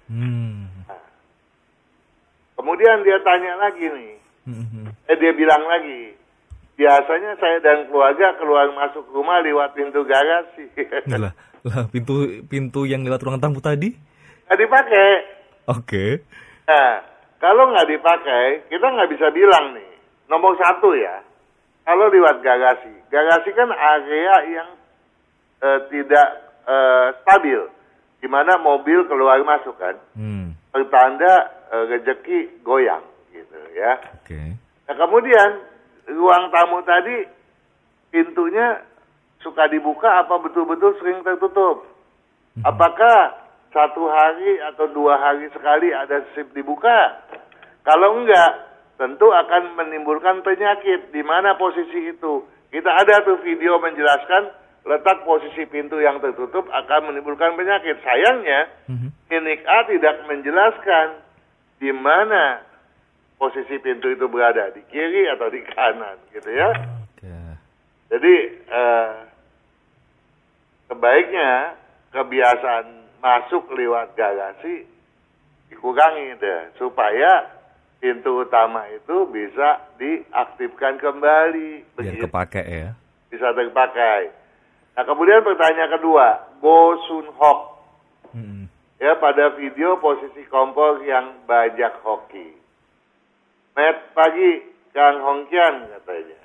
Hmm. 0.09 0.67
Nah. 0.89 1.05
Kemudian 2.59 3.05
dia 3.07 3.21
tanya 3.23 3.53
lagi 3.55 3.85
nih, 3.85 4.15
uh-huh. 4.49 5.13
eh 5.13 5.17
dia 5.17 5.31
bilang 5.31 5.63
lagi, 5.63 6.17
biasanya 6.75 7.37
saya 7.37 7.61
dan 7.63 7.87
keluarga 7.87 8.35
keluar 8.41 8.67
masuk 8.75 9.07
rumah 9.13 9.39
lewat 9.45 9.77
pintu 9.77 10.03
garasi. 10.03 10.73
Lah 11.67 11.91
pintu 11.91 12.43
pintu 12.47 12.87
yang 12.87 13.03
lewat 13.03 13.19
ruang 13.23 13.39
tamu 13.41 13.59
tadi? 13.59 13.91
Nggak 14.47 14.59
dipakai. 14.59 15.09
Oke. 15.69 15.83
Okay. 15.83 16.11
Nah, 16.69 17.03
kalau 17.41 17.71
nggak 17.73 17.89
dipakai, 17.89 18.45
kita 18.71 18.87
nggak 18.87 19.09
bisa 19.11 19.27
bilang 19.35 19.75
nih. 19.75 19.91
Nomor 20.29 20.53
satu 20.61 20.93
ya, 20.93 21.25
kalau 21.83 22.07
lewat 22.07 22.39
garasi. 22.45 22.93
Garasi 23.09 23.49
kan 23.57 23.69
area 23.73 24.35
yang 24.53 24.69
uh, 25.65 25.79
tidak 25.89 26.27
uh, 26.69 27.11
stabil, 27.25 27.61
di 28.21 28.27
mana 28.29 28.61
mobil 28.61 29.03
keluar 29.09 29.41
masuk 29.41 29.73
kan. 29.81 29.97
Hmm. 30.13 30.53
Pertanda 30.69 31.49
uh, 31.73 31.89
rejeki 31.89 32.61
goyang 32.61 33.01
gitu 33.33 33.57
ya. 33.73 33.97
Oke. 34.21 34.29
Okay. 34.29 34.47
Nah 34.89 34.95
kemudian 34.97 35.49
ruang 36.09 36.49
tamu 36.53 36.81
tadi 36.85 37.25
pintunya 38.09 38.81
suka 39.39 39.67
dibuka 39.71 40.23
apa 40.23 40.35
betul-betul 40.39 40.95
sering 40.99 41.23
tertutup? 41.23 41.87
Mhm. 42.59 42.63
Apakah 42.67 43.39
satu 43.71 44.09
hari 44.09 44.59
atau 44.73 44.89
dua 44.91 45.15
hari 45.19 45.47
sekali 45.53 45.93
ada 45.93 46.25
sip 46.35 46.51
dibuka? 46.51 47.23
Kalau 47.87 48.19
enggak, 48.19 48.51
tentu 48.99 49.31
akan 49.31 49.79
menimbulkan 49.79 50.43
penyakit. 50.43 51.15
Di 51.15 51.23
mana 51.23 51.55
posisi 51.55 52.11
itu? 52.11 52.43
Kita 52.69 52.91
ada 52.91 53.25
tuh 53.25 53.39
video 53.41 53.81
menjelaskan 53.81 54.51
letak 54.85 55.25
posisi 55.25 55.65
pintu 55.65 55.97
yang 55.99 56.19
tertutup 56.21 56.67
akan 56.69 57.13
menimbulkan 57.13 57.55
penyakit. 57.55 57.97
Sayangnya, 58.03 58.69
mm 58.89 59.09
A 59.69 59.79
tidak 59.85 60.25
menjelaskan 60.25 61.21
di 61.77 61.93
mana 61.93 62.65
posisi 63.39 63.79
pintu 63.79 64.11
itu 64.11 64.25
berada, 64.27 64.73
di 64.73 64.83
kiri 64.89 65.29
atau 65.31 65.47
di 65.47 65.61
kanan, 65.63 66.17
gitu 66.35 66.49
ya. 66.49 66.69
Okay. 67.15 67.53
Jadi, 68.09 68.35
uh, 68.67 69.28
sebaiknya 70.89 71.77
kebiasaan 72.11 72.87
masuk 73.21 73.69
lewat 73.77 74.17
garasi 74.17 74.89
dikurangi 75.69 76.35
deh 76.41 76.61
supaya 76.81 77.45
pintu 78.01 78.41
utama 78.47 78.87
itu 78.89 79.27
bisa 79.29 79.85
diaktifkan 80.01 80.97
kembali. 80.97 81.85
Biar 81.93 82.15
Begitu. 82.15 82.25
kepake 82.25 82.63
ya. 82.65 82.89
Bisa 83.29 83.53
terpakai. 83.53 84.33
Nah 84.97 85.03
kemudian 85.05 85.45
pertanyaan 85.45 85.93
kedua, 85.99 86.27
Go 86.59 86.97
Sun 87.05 87.27
Hok. 87.37 87.59
Mm-mm. 88.33 88.65
Ya 88.99 89.15
pada 89.15 89.55
video 89.55 89.95
posisi 90.01 90.43
kompor 90.51 90.99
yang 91.05 91.45
bajak 91.47 92.03
hoki. 92.03 92.51
Met 93.77 94.11
pagi 94.11 94.65
Kang 94.91 95.23
Hongkian 95.23 95.87
katanya. 95.87 96.39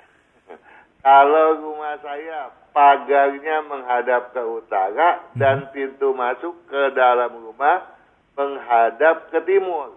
Kalau 1.03 1.47
rumah 1.59 1.99
saya 1.99 2.53
pagarnya 2.75 3.63
menghadap 3.63 4.35
ke 4.35 4.43
utara 4.43 5.23
dan 5.31 5.71
pintu 5.71 6.11
masuk 6.11 6.51
ke 6.67 6.91
dalam 6.91 7.31
rumah 7.31 7.87
menghadap 8.35 9.31
ke 9.31 9.39
timur. 9.47 9.95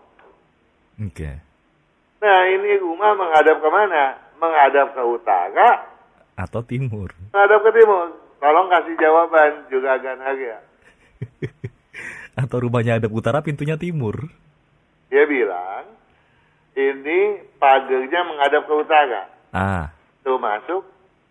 Oke. 0.95 1.43
Nah 2.23 2.41
ini 2.47 2.79
rumah 2.79 3.19
menghadap 3.19 3.59
ke 3.59 3.69
mana? 3.69 4.05
Menghadap 4.39 4.95
ke 4.95 5.03
utara, 5.03 5.91
Atau 6.39 6.63
timur. 6.63 7.11
menghadap 7.35 7.67
ke 7.67 7.71
timur. 7.75 8.15
Tolong 8.39 8.71
kasih 8.71 8.95
jawaban 8.95 9.67
juga 9.67 9.99
Gan 9.99 10.23
Harya. 10.23 10.63
Atau 12.47 12.63
rumahnya 12.63 13.03
ada 13.03 13.11
utara, 13.11 13.43
pintunya 13.43 13.75
timur. 13.75 14.31
Dia 15.11 15.27
bilang 15.27 15.91
ini 16.79 17.43
pagarnya 17.59 18.21
menghadap 18.23 18.63
ke 18.63 18.75
utara. 18.79 19.23
Ah, 19.51 19.91
Itu 20.23 20.39
masuk 20.39 20.87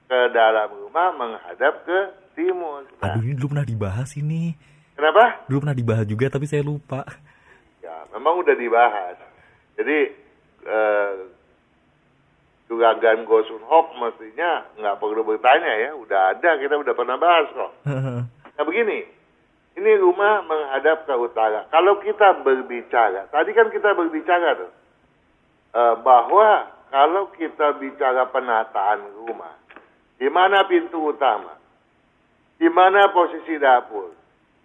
ke 0.08 0.20
dalam 0.32 0.72
rumah 0.72 1.12
menghadap 1.14 1.84
ke 1.84 2.00
timur. 2.34 2.88
Nah, 3.04 3.14
aduh 3.14 3.22
ini 3.28 3.36
dulu 3.36 3.54
pernah 3.54 3.68
dibahas 3.68 4.10
ini. 4.16 4.56
kenapa? 4.96 5.44
Dulu 5.52 5.68
pernah 5.68 5.78
dibahas 5.78 6.06
juga 6.08 6.26
tapi 6.32 6.48
saya 6.48 6.64
lupa. 6.64 7.04
Ya, 7.84 8.08
memang 8.16 8.40
udah 8.40 8.56
dibahas. 8.56 9.20
Jadi 9.76 10.00
eh, 10.66 11.12
Juragan 12.68 13.24
Gosun 13.24 13.64
Hop 13.68 13.96
mestinya 13.96 14.68
nggak 14.76 15.00
perlu 15.00 15.24
bertanya 15.24 15.72
ya, 15.88 15.92
udah 15.96 16.36
ada 16.36 16.60
kita 16.60 16.76
udah 16.76 16.94
pernah 16.96 17.16
bahas 17.16 17.48
kok. 17.52 17.72
Nah 18.58 18.64
begini, 18.66 19.06
ini 19.78 19.92
rumah 20.02 20.42
menghadap 20.44 21.06
ke 21.06 21.14
utara. 21.14 21.70
Kalau 21.70 22.02
kita 22.02 22.42
berbicara, 22.42 23.30
tadi 23.30 23.54
kan 23.54 23.70
kita 23.70 23.94
berbicara 23.94 24.58
tuh 24.58 24.72
eh, 25.78 25.96
bahwa 26.02 26.74
kalau 26.88 27.30
kita 27.36 27.76
bicara 27.78 28.28
penataan 28.32 29.00
rumah, 29.22 29.56
di 30.18 30.28
mana 30.30 30.66
pintu 30.66 31.14
utama, 31.14 31.56
di 32.58 32.70
mana 32.70 33.14
posisi 33.14 33.58
dapur, 33.62 34.14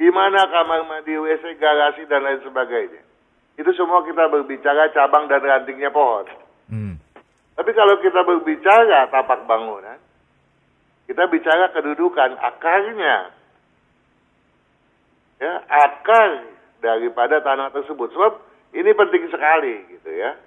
di 0.00 0.08
mana 0.08 0.48
kamar 0.48 0.88
mandi, 0.88 1.12
WC, 1.12 1.60
garasi 1.60 2.08
dan 2.08 2.24
lain 2.24 2.40
sebagainya. 2.42 3.04
Itu 3.60 3.70
semua 3.76 4.00
kita 4.02 4.32
berbicara 4.32 4.88
cabang 4.96 5.28
dan 5.28 5.44
rantingnya 5.44 5.92
pohon. 5.92 6.24
Hmm. 6.72 6.96
Tapi 7.52 7.70
kalau 7.76 8.00
kita 8.00 8.24
berbicara 8.24 9.12
tapak 9.12 9.44
bangunan, 9.44 10.00
kita 11.04 11.28
bicara 11.28 11.68
kedudukan 11.70 12.40
akarnya. 12.40 13.30
Ya, 15.42 15.58
akar 15.66 16.48
daripada 16.80 17.42
tanah 17.42 17.74
tersebut. 17.74 18.14
Sebab 18.14 18.32
ini 18.72 18.90
penting 18.94 19.26
sekali 19.28 19.84
gitu 19.90 20.10
ya. 20.10 20.38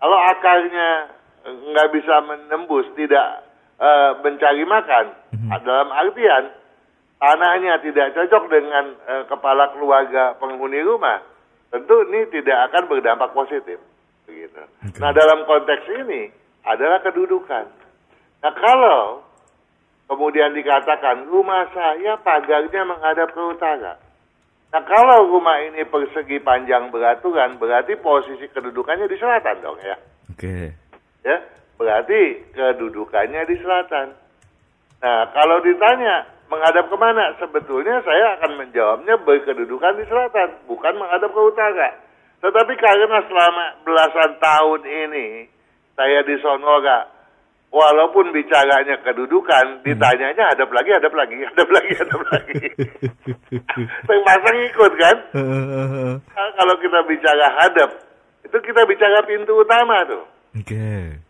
Kalau 0.00 0.18
akarnya 0.32 1.10
nggak 1.46 1.88
bisa 1.94 2.14
menembus, 2.24 2.86
tidak 2.98 3.45
eh, 3.80 4.10
mencari 4.20 4.64
makan, 4.64 5.04
dalam 5.62 5.88
artian 5.92 6.50
tanahnya 7.16 7.80
tidak 7.80 8.12
cocok 8.12 8.44
dengan 8.52 8.84
eh, 9.08 9.24
kepala 9.28 9.72
keluarga 9.72 10.36
penghuni 10.36 10.80
rumah, 10.84 11.20
tentu 11.72 11.96
ini 12.08 12.28
tidak 12.32 12.72
akan 12.72 12.82
berdampak 12.88 13.30
positif. 13.32 13.80
Begitu. 14.26 14.62
Oke. 14.62 14.98
Nah 14.98 15.10
dalam 15.14 15.46
konteks 15.46 15.86
ini 16.02 16.28
adalah 16.66 16.98
kedudukan. 17.00 17.66
Nah 18.42 18.52
kalau 18.52 19.22
kemudian 20.10 20.52
dikatakan 20.52 21.30
rumah 21.30 21.70
saya 21.72 22.18
pagarnya 22.20 22.82
menghadap 22.84 23.30
ke 23.32 23.42
utara. 23.42 23.94
Nah 24.74 24.82
kalau 24.82 25.30
rumah 25.30 25.62
ini 25.62 25.86
persegi 25.86 26.42
panjang 26.42 26.90
beraturan 26.90 27.56
berarti 27.56 27.94
posisi 28.02 28.50
kedudukannya 28.50 29.06
di 29.06 29.16
selatan 29.16 29.56
dong 29.62 29.78
ya. 29.80 29.96
Oke. 30.34 30.74
Ya, 31.26 31.42
berarti 31.76 32.42
kedudukannya 32.52 33.42
di 33.48 33.56
selatan. 33.60 34.16
Nah, 35.00 35.28
kalau 35.32 35.60
ditanya 35.60 36.24
menghadap 36.48 36.88
ke 36.88 36.96
mana, 36.96 37.36
sebetulnya 37.36 38.00
saya 38.02 38.40
akan 38.40 38.64
menjawabnya 38.64 39.14
berkedudukan 39.22 39.92
di 40.00 40.04
selatan, 40.08 40.48
bukan 40.66 40.94
menghadap 40.96 41.30
ke 41.30 41.40
utara. 41.40 41.90
Tetapi 42.40 42.72
karena 42.76 43.18
selama 43.26 43.64
belasan 43.84 44.30
tahun 44.40 44.80
ini 44.84 45.26
saya 45.96 46.20
di 46.22 46.36
Sonora, 46.40 47.08
walaupun 47.72 48.30
bicaranya 48.30 49.00
kedudukan, 49.02 49.82
ditanyanya 49.82 50.54
hadap 50.54 50.70
lagi, 50.70 50.90
hadap 50.94 51.12
lagi, 51.16 51.36
hadap 51.52 51.68
lagi, 51.68 51.92
hadap 51.96 52.22
lagi. 52.30 52.64
Terpaksa 54.08 54.50
ngikut 54.54 54.92
kan? 54.96 55.16
Nah, 56.30 56.48
kalau 56.56 56.74
kita 56.78 56.98
bicara 57.04 57.46
hadap, 57.58 57.90
itu 58.46 58.58
kita 58.62 58.80
bicara 58.86 59.18
pintu 59.26 59.52
utama 59.58 60.06
tuh. 60.06 60.24
Oke. 60.56 60.78
Nah, 60.78 61.25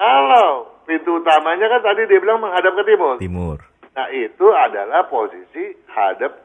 kalau 0.00 0.80
pintu 0.88 1.20
utamanya 1.20 1.68
kan 1.68 1.84
tadi 1.84 2.08
dia 2.08 2.16
bilang 2.24 2.40
menghadap 2.40 2.72
ke 2.72 2.82
timur. 2.88 3.14
Timur. 3.20 3.56
Nah, 3.92 4.08
itu 4.16 4.46
adalah 4.48 5.04
posisi 5.12 5.76
hadap 5.92 6.40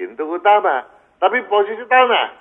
pintu 0.00 0.24
utama. 0.24 0.80
Tapi 1.20 1.44
posisi 1.44 1.84
tanah, 1.84 2.32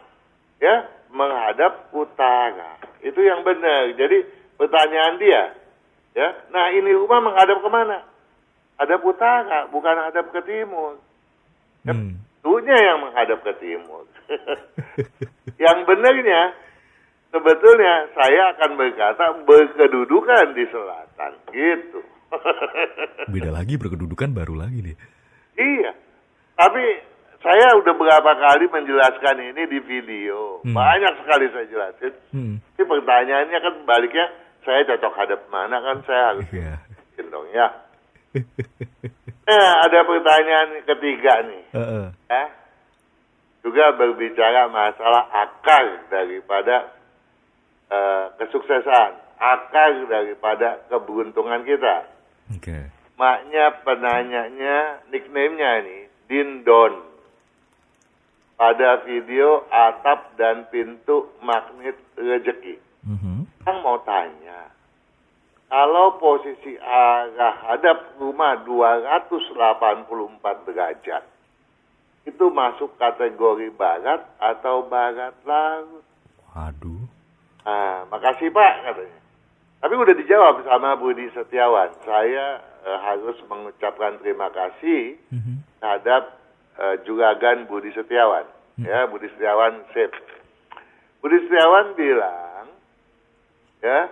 ya, 0.63 0.87
menghadap 1.11 1.91
utara. 1.91 2.79
Itu 3.03 3.19
yang 3.19 3.43
benar. 3.43 3.91
Jadi 3.99 4.23
pertanyaan 4.55 5.15
dia, 5.19 5.43
ya, 6.15 6.27
nah 6.55 6.71
ini 6.71 6.91
rumah 6.95 7.19
menghadap 7.19 7.59
ke 7.59 7.69
mana? 7.71 7.99
Hadap 8.79 9.03
utara, 9.03 9.67
bukan 9.67 9.95
hadap 10.07 10.31
ke 10.31 10.39
timur. 10.47 10.99
Hmm. 11.83 12.15
Tentunya 12.45 12.77
yang 12.79 12.99
menghadap 13.03 13.43
ke 13.43 13.53
timur. 13.59 14.07
yang 15.63 15.83
benarnya, 15.83 16.53
sebetulnya 17.35 17.93
saya 18.15 18.55
akan 18.55 18.71
berkata 18.79 19.25
berkedudukan 19.43 20.55
di 20.55 20.63
selatan. 20.71 21.31
Gitu. 21.51 21.99
Beda 23.35 23.51
lagi 23.51 23.75
berkedudukan 23.75 24.31
baru 24.31 24.55
lagi 24.55 24.79
nih. 24.79 24.95
iya. 25.59 25.91
Tapi 26.55 26.83
saya 27.43 27.75
udah 27.75 27.93
berapa 27.93 28.31
kali 28.39 28.65
menjelaskan 28.71 29.37
ini 29.51 29.63
di 29.67 29.79
video. 29.83 30.63
Hmm. 30.63 30.71
Banyak 30.71 31.13
sekali 31.19 31.45
saya 31.51 31.67
jelasin. 31.67 32.13
Hmm. 32.31 32.55
Ini 32.79 32.83
pertanyaannya 32.87 33.59
kan 33.59 33.73
baliknya, 33.83 34.25
saya 34.63 34.87
cocok 34.87 35.13
hadap 35.19 35.41
mana 35.51 35.77
kan 35.83 35.99
saya 36.07 36.23
harus 36.31 36.47
Iya. 36.49 36.79
jelasin 36.79 37.27
dong 37.27 37.47
ya. 37.51 37.67
Nah, 39.45 39.85
ada 39.85 40.01
pertanyaan 40.09 40.81
ketiga 40.89 41.45
nih. 41.45 41.63
Heeh. 41.69 42.05
ya, 42.33 42.43
juga 43.61 43.93
berbicara 43.93 44.65
masalah 44.73 45.29
akar 45.29 46.09
daripada 46.09 46.94
eh, 47.91 48.25
kesuksesan, 48.41 49.11
akar 49.39 49.93
daripada 50.09 50.81
keberuntungan 50.89 51.63
kita. 51.67 52.07
Oke. 52.55 52.91
Maknya 53.15 53.65
penanyanya, 53.87 55.07
nickname-nya 55.09 55.71
nih, 55.87 56.03
Dindon. 56.27 57.15
Pada 58.55 59.03
video 59.03 59.67
atap 59.67 60.39
dan 60.39 60.63
pintu 60.71 61.27
magnet 61.43 61.99
rezeki. 62.15 62.79
Mhm. 63.03 63.43
Kang 63.67 63.83
mau 63.83 63.99
tanya, 64.07 64.71
kalau 65.65 66.21
posisi 66.21 66.77
arah 66.79 67.55
hadap 67.67 68.15
rumah 68.21 68.63
284 68.63 70.63
derajat, 70.63 71.23
itu 72.25 72.45
masuk 72.49 72.97
kategori 72.97 73.69
barat 73.73 74.25
atau 74.41 74.85
barat 74.85 75.33
laut? 75.45 76.03
Waduh. 76.53 77.04
Nah, 77.65 78.05
makasih 78.07 78.53
Pak 78.53 78.73
katanya. 78.85 79.19
Tapi 79.81 79.93
udah 79.97 80.15
dijawab 80.17 80.65
sama 80.65 80.95
Budi 80.95 81.29
Setiawan. 81.33 81.89
Saya 82.05 82.61
eh, 82.85 82.99
harus 83.01 83.33
mengucapkan 83.49 84.21
terima 84.21 84.53
kasih 84.53 85.17
Mhm. 85.33 85.65
terhadap 85.81 86.37
eh, 86.75 86.95
juragan 87.03 87.65
Budi 87.65 87.89
Setiawan. 87.91 88.45
Ya, 88.75 89.07
Budi 89.07 89.31
Setiawan 89.31 89.81
sip. 89.95 90.11
Budi 91.23 91.39
Setiawan 91.47 91.95
bilang, 91.95 92.67
ya, 93.79 94.11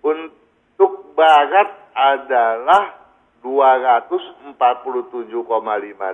untuk 0.00 1.12
barat 1.12 1.68
adalah 1.92 2.96
247,5 3.44 5.28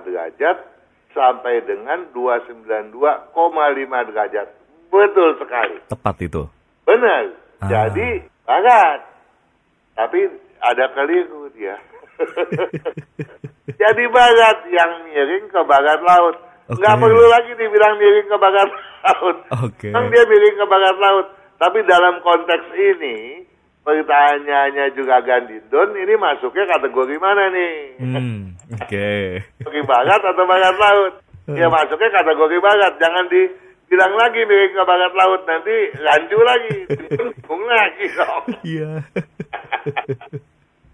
derajat 0.03 0.57
sampai 1.15 1.63
dengan 1.63 2.11
292,5 2.11 4.03
derajat. 4.11 4.47
Betul 4.91 5.39
sekali. 5.39 5.79
Tepat 5.87 6.15
itu. 6.21 6.43
Benar. 6.85 7.23
Ah. 7.61 7.69
Jadi 7.69 8.07
barat. 8.45 8.99
Tapi 9.97 10.19
ada 10.61 10.85
keliru 10.93 11.49
dia. 11.57 11.75
Jadi 13.81 14.03
barat 14.13 14.57
yang 14.71 14.91
miring 15.09 15.45
ke 15.49 15.61
barat 15.65 15.99
laut. 16.05 16.35
Oke. 16.69 16.81
Nggak 16.81 16.97
perlu 16.97 17.25
lagi 17.29 17.51
dibilang 17.57 17.93
miring 17.97 18.27
ke 18.29 18.37
barat 18.37 18.69
laut. 19.05 19.37
Oke. 19.65 19.89
Memang 19.89 20.07
dia 20.13 20.23
miring 20.25 20.55
ke 20.57 20.65
barat 20.65 20.97
laut. 20.97 21.27
tapi 21.55 21.79
dalam 21.87 22.19
konteks 22.19 22.67
ini 22.75 23.47
pertanyaannya 23.85 24.91
juga 24.91 25.23
Gandindon 25.23 25.95
ini 25.95 26.19
masuknya 26.19 26.67
kategori 26.67 27.15
mana 27.15 27.47
nih? 27.47 27.75
Hmm, 28.03 28.59
oke. 28.75 29.11
Kategori 29.63 29.83
barat 29.87 30.21
atau 30.25 30.43
barat 30.43 30.75
laut? 30.75 31.13
Ya 31.45 31.69
masuknya 31.69 32.09
kategori 32.09 32.57
barat, 32.57 32.97
jangan 32.97 33.29
dibilang 33.95 34.15
lagi 34.19 34.43
mirip 34.43 34.75
ke 34.75 34.83
barat 34.83 35.13
laut 35.15 35.41
nanti 35.47 35.75
rancu 36.03 36.39
lagi, 36.43 36.77
bingung 36.99 37.63
lagi 37.63 38.05
dong. 38.11 38.45
Iya. 38.67 38.91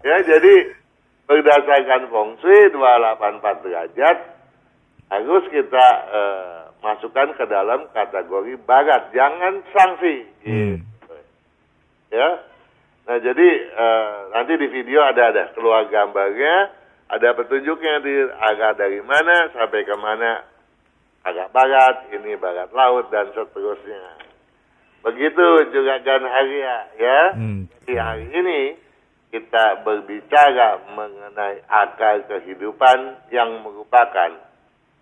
ya 0.06 0.16
jadi 0.22 0.54
berdasarkan 1.26 2.06
feng 2.14 2.30
shui 2.38 2.70
284 2.70 3.64
derajat 3.66 4.18
harus 5.10 5.44
kita 5.50 5.86
eh, 6.14 6.62
masukkan 6.78 7.34
ke 7.34 7.44
dalam 7.50 7.90
kategori 7.90 8.54
barat, 8.62 9.10
jangan 9.10 9.66
sanksi. 9.74 10.22
Hmm. 10.46 10.78
Gitu. 10.86 11.16
Ya. 12.14 12.38
Nah 13.10 13.18
jadi 13.18 13.48
eh, 13.66 14.16
nanti 14.30 14.62
di 14.62 14.70
video 14.70 15.02
ada 15.02 15.34
ada 15.34 15.50
keluar 15.58 15.90
gambarnya, 15.90 16.70
ada 17.10 17.34
petunjuknya 17.34 17.98
di 17.98 18.14
agak 18.30 18.78
dari 18.78 19.02
mana 19.02 19.50
sampai 19.50 19.82
ke 19.82 19.96
mana 19.98 20.51
agak 21.22 21.48
barat, 21.54 22.06
ini 22.10 22.34
barat 22.38 22.70
laut 22.74 23.10
dan 23.10 23.30
seterusnya. 23.30 24.18
Begitu 25.02 25.46
juga 25.74 25.98
Gan 26.02 26.22
Haria 26.22 26.76
ya. 26.94 27.20
Hmm. 27.34 27.66
Di 27.82 27.94
hari 27.98 28.30
ini 28.30 28.60
kita 29.34 29.82
berbicara 29.82 30.78
mengenai 30.94 31.64
akar 31.66 32.22
kehidupan 32.30 33.26
yang 33.34 33.64
merupakan 33.66 34.30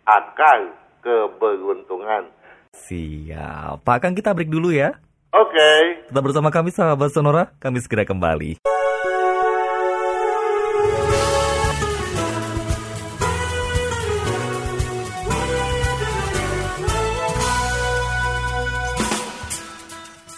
akar 0.09 0.73
keberuntungan. 1.05 2.33
Siap. 2.73 3.83
Pak 3.83 3.99
Kang 4.01 4.15
kita 4.17 4.33
break 4.33 4.49
dulu 4.49 4.73
ya. 4.73 4.97
Oke. 5.35 5.71
Tetap 6.09 6.23
bersama 6.23 6.49
kami 6.49 6.71
sahabat 6.73 7.11
Sonora, 7.13 7.53
kami 7.59 7.83
segera 7.83 8.07
kembali. 8.07 8.63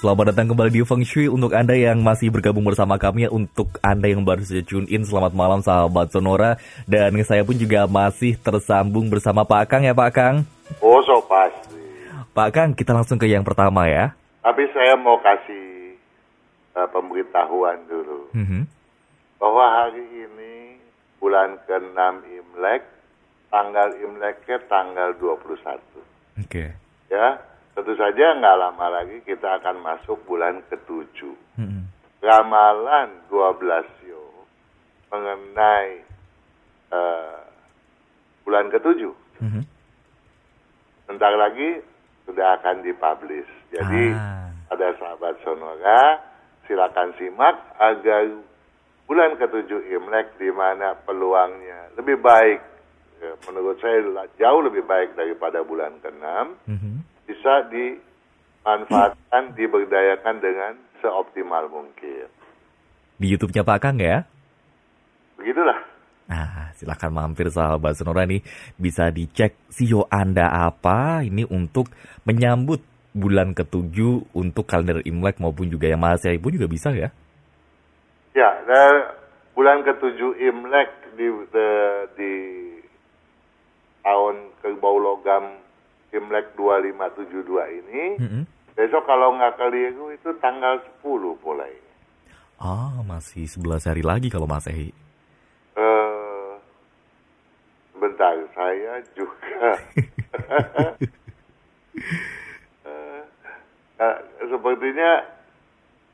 Selamat 0.02 0.34
datang 0.34 0.50
kembali 0.50 0.74
di 0.74 0.82
Feng 0.82 1.06
Shui 1.06 1.30
untuk 1.30 1.54
Anda 1.54 1.78
yang 1.78 2.02
masih 2.02 2.34
bergabung 2.34 2.66
bersama 2.66 2.98
kami 2.98 3.30
Untuk 3.30 3.78
Anda 3.86 4.10
yang 4.10 4.26
baru 4.26 4.42
saja 4.42 4.58
tune 4.66 4.90
in, 4.90 5.06
selamat 5.06 5.30
malam 5.30 5.62
sahabat 5.62 6.10
Sonora 6.10 6.58
Dan 6.90 7.14
saya 7.22 7.46
pun 7.46 7.54
juga 7.54 7.86
masih 7.86 8.34
tersambung 8.34 9.06
bersama 9.06 9.46
Pak 9.46 9.70
Kang 9.70 9.86
ya 9.86 9.94
Pak 9.94 10.10
Kang 10.10 10.42
Oh, 10.82 10.98
so 11.06 11.22
pasti. 11.30 11.78
Pak 12.34 12.50
Kang, 12.50 12.74
kita 12.74 12.90
langsung 12.90 13.14
ke 13.14 13.30
yang 13.30 13.46
pertama 13.46 13.86
ya 13.86 14.10
Tapi 14.42 14.66
saya 14.74 14.98
mau 14.98 15.22
kasih 15.22 15.94
uh, 16.74 16.90
pemberitahuan 16.90 17.78
dulu. 17.86 18.26
Mhm. 18.34 18.66
Bahwa 19.38 19.86
hari 19.86 20.02
ini 20.02 20.82
bulan 21.22 21.62
ke-6 21.70 22.26
Imlek, 22.26 22.82
tanggal 23.54 23.94
Imleknya 24.02 24.58
tanggal 24.66 25.14
21. 25.14 26.42
Oke 26.42 26.74
Ya, 27.06 27.38
tentu 27.72 27.92
saja 27.96 28.37
nggak 28.37 28.56
lama 28.58 28.87
lagi 29.00 29.24
kita 29.24 29.61
akan 29.61 29.80
masuk 29.80 30.20
bulan 30.28 30.61
ke-7. 30.68 31.32
Mhm. 31.56 31.82
Ramalan 32.22 33.08
12 33.26 33.88
yo 34.06 34.22
mengenai 35.08 36.04
eh, 36.92 37.40
bulan 38.44 38.68
ke-7. 38.68 39.08
Mhm. 39.40 39.62
Bentar 41.08 41.32
lagi 41.35 41.80
sudah 42.28 42.61
akan 42.61 42.85
dipublish. 42.85 43.48
Jadi 43.72 44.12
Ah. 44.12 44.52
ada 44.70 44.92
sahabat 45.00 45.40
Sonora, 45.40 46.20
silakan 46.68 47.16
simak 47.16 47.56
agar 47.80 48.28
bulan 49.08 49.35
ke-7 49.37 49.88
Imlek 49.90 50.37
di 50.37 50.52
mana 50.52 50.94
peluangnya 51.02 51.90
lebih 51.96 52.20
baik. 52.20 52.61
Ya, 53.22 53.32
menurut 53.46 53.78
saya 53.78 54.02
jauh 54.35 54.66
lebih 54.66 54.82
baik 54.82 55.14
daripada 55.14 55.62
bulan 55.62 55.94
ke-6 56.02 56.58
Mhm. 56.66 57.01
Bisa 57.42 57.66
dimanfaatkan, 57.74 59.59
diberdayakan 59.59 60.38
dengan 60.38 60.78
seoptimal 61.02 61.66
mungkin. 61.66 62.31
Di 63.18 63.26
YouTube-nya 63.35 63.66
Pak 63.66 63.78
Kang 63.83 63.98
ya 63.98 64.22
Begitulah. 65.35 65.74
Nah, 66.31 66.70
silakan 66.78 67.11
mampir 67.11 67.50
sahabat 67.50 67.98
Sonora 67.98 68.22
nih 68.31 68.46
bisa 68.78 69.11
dicek 69.11 69.59
sio 69.74 70.07
Anda 70.07 70.70
apa 70.70 71.26
ini 71.26 71.42
untuk 71.42 71.90
menyambut 72.22 72.78
bulan 73.11 73.59
ketujuh 73.59 74.31
untuk 74.38 74.70
kalender 74.70 75.02
Imlek 75.02 75.42
maupun 75.42 75.66
juga 75.66 75.90
yang 75.90 75.98
Masehi 75.98 76.38
pun 76.38 76.55
juga 76.55 76.70
bisa 76.70 76.94
ya. 76.94 77.11
Ya, 78.38 78.50
nah, 78.70 79.18
bulan 79.59 79.83
ke-7 79.83 80.38
Imlek 80.46 81.18
di, 81.18 81.26
de- 81.26 82.07
di 82.14 82.35
tahun 84.07 84.55
kerbau 84.62 85.02
logam 85.02 85.62
Imlek 86.12 86.53
2572 86.55 87.81
ini, 87.81 88.03
Mm-mm. 88.20 88.44
besok 88.77 89.09
kalau 89.09 89.33
nggak 89.37 89.57
keliru 89.57 90.12
itu 90.12 90.29
tanggal 90.44 90.77
10 91.01 91.40
mulai. 91.40 91.72
Ah, 92.61 93.01
masih 93.03 93.48
11 93.48 93.88
hari 93.88 94.05
lagi 94.05 94.29
kalau 94.29 94.46
Masehi. 94.46 94.92
Eh, 95.72 96.53
bentar, 97.96 98.37
saya 98.55 99.01
juga. 99.16 99.70
Eh, 104.03 104.18
sepertinya 104.51 105.22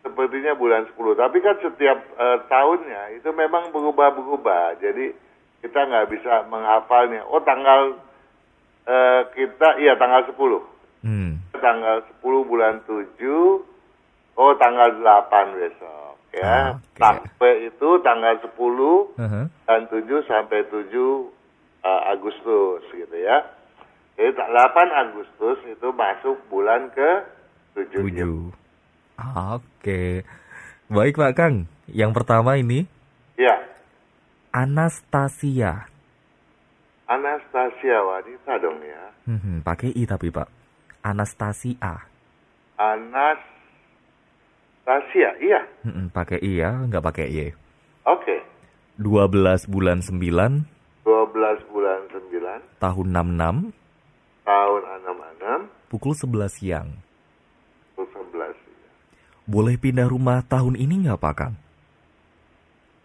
sepertinya 0.05 0.53
bulan 0.53 0.85
10. 0.93 1.17
Tapi 1.17 1.41
kan 1.41 1.57
setiap 1.65 1.99
eh, 2.21 2.39
tahunnya 2.45 3.17
itu 3.17 3.33
memang 3.33 3.73
berubah-berubah. 3.73 4.77
Jadi 4.77 5.17
kita 5.65 5.81
nggak 5.89 6.13
bisa 6.13 6.45
menghafalnya. 6.53 7.25
Oh 7.33 7.41
tanggal 7.41 7.97
eh, 8.89 9.21
kita, 9.31 9.77
iya 9.79 9.95
tanggal 9.95 10.25
10. 10.25 10.65
Hmm. 10.99 11.39
Tanggal 11.53 12.01
10 12.19 12.25
bulan 12.43 12.81
7, 12.83 13.63
oh 14.35 14.53
tanggal 14.57 14.89
8 14.97 15.55
besok. 15.55 16.17
Ah, 16.31 16.37
Ya, 16.37 16.57
oke. 16.71 17.01
sampai 17.01 17.53
itu 17.67 17.89
tanggal 18.01 18.37
10 18.37 19.17
Aha. 19.17 19.43
dan 19.65 19.81
7 19.89 20.05
sampai 20.25 20.61
7 20.67 21.25
uh, 21.81 22.01
Agustus 22.07 22.85
gitu 22.91 23.17
ya. 23.17 23.49
Jadi 24.13 24.35
tak- 24.35 24.53
8 24.53 24.93
Agustus 24.99 25.57
itu 25.65 25.89
masuk 25.91 26.37
bulan 26.49 26.93
ke 26.93 27.11
7. 27.75 28.05
Tujuh. 28.05 28.53
Oke. 29.55 30.23
Baik 30.89 31.17
Pak 31.17 31.33
Kang, 31.35 31.55
yang 31.87 32.13
pertama 32.13 32.55
ini 32.55 32.85
Ya, 33.35 33.55
Anastasia. 34.51 35.87
Anastasia 37.09 38.05
wanita 38.05 38.61
dong 38.61 38.85
ya. 38.85 39.05
Hmm, 39.25 39.65
pakai 39.65 39.97
i 39.97 40.05
tapi 40.05 40.29
Pak. 40.29 40.45
Anastasia. 41.01 42.05
Anastasia, 42.77 43.41
iya. 45.41 45.65
Hmm, 45.89 46.13
pakai 46.13 46.37
i 46.45 46.61
ya, 46.61 46.77
nggak 46.85 47.01
pakai 47.01 47.33
y. 47.33 47.49
Oke. 48.05 48.45
12 49.01 49.73
bulan 49.73 50.05
9 50.05 50.21
12 51.07 51.73
bulan 51.73 52.01
9 52.11 52.83
tahun 52.83 53.07
66 53.15 53.73
tahun 54.43 54.81
66 55.63 55.89
pukul 55.89 56.13
11 56.13 56.51
siang. 56.51 56.89
ke 57.95 58.03
11. 58.03 58.59
ya. 58.59 58.91
Boleh 59.47 59.79
pindah 59.79 60.11
rumah 60.11 60.43
tahun 60.45 60.75
ini 60.75 61.07
nggak 61.07 61.21
Pak 61.23 61.35
Kang? 61.39 61.55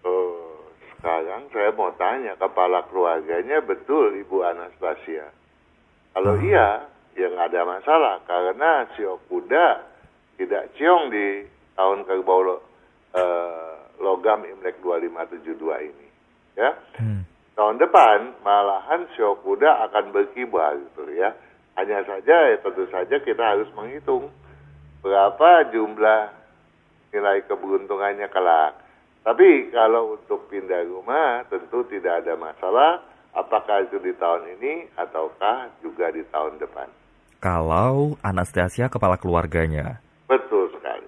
Oh, 0.01 0.65
sekarang 0.97 1.45
saya 1.53 1.69
mau 1.93 2.01
tanya 2.01 2.33
kepala 2.41 2.89
keluarganya 2.89 3.61
betul 3.61 4.17
Ibu 4.17 4.41
Anastasia. 4.41 5.29
Kalau 6.17 6.33
Ah. 6.33 6.41
iya, 6.41 6.67
ya 7.13 7.29
nggak 7.29 7.53
ada 7.53 7.61
masalah 7.69 8.15
karena 8.25 8.89
sio 8.97 9.21
kuda 9.29 9.85
tidak 10.41 10.73
ciong 10.73 11.13
di 11.13 11.45
tahun 11.77 12.01
kerbau 12.09 12.41
lo- 12.41 12.65
eh, 13.13 13.73
logam 14.01 14.41
Imlek 14.41 14.81
2572 14.81 15.77
ini. 15.85 16.07
Ya, 16.57 16.73
Hmm. 16.97 17.25
tahun 17.53 17.77
depan 17.77 18.41
malahan 18.41 19.05
sio 19.13 19.37
kuda 19.45 19.85
akan 19.89 20.09
berkibar 20.09 20.73
gitu 20.81 21.13
ya. 21.13 21.37
Hanya 21.77 22.01
saja 22.05 22.53
ya 22.53 22.57
tentu 22.57 22.89
saja 22.89 23.21
kita 23.21 23.41
harus 23.53 23.69
menghitung 23.77 24.33
berapa 25.05 25.69
jumlah 25.69 26.29
nilai 27.13 27.45
keberuntungannya 27.45 28.29
kelak. 28.33 28.81
Tapi 29.23 29.71
kalau 29.71 30.19
untuk 30.19 30.51
pindah 30.51 30.83
rumah 30.83 31.47
tentu 31.47 31.87
tidak 31.87 32.27
ada 32.27 32.35
masalah 32.35 32.99
apakah 33.31 33.87
itu 33.87 33.97
di 34.03 34.11
tahun 34.19 34.59
ini 34.59 34.91
ataukah 34.99 35.71
juga 35.79 36.11
di 36.11 36.27
tahun 36.27 36.59
depan. 36.59 36.87
Kalau 37.39 38.19
Anastasia 38.19 38.87
kepala 38.87 39.15
keluarganya. 39.15 39.99
Betul 40.27 40.71
sekali. 40.75 41.07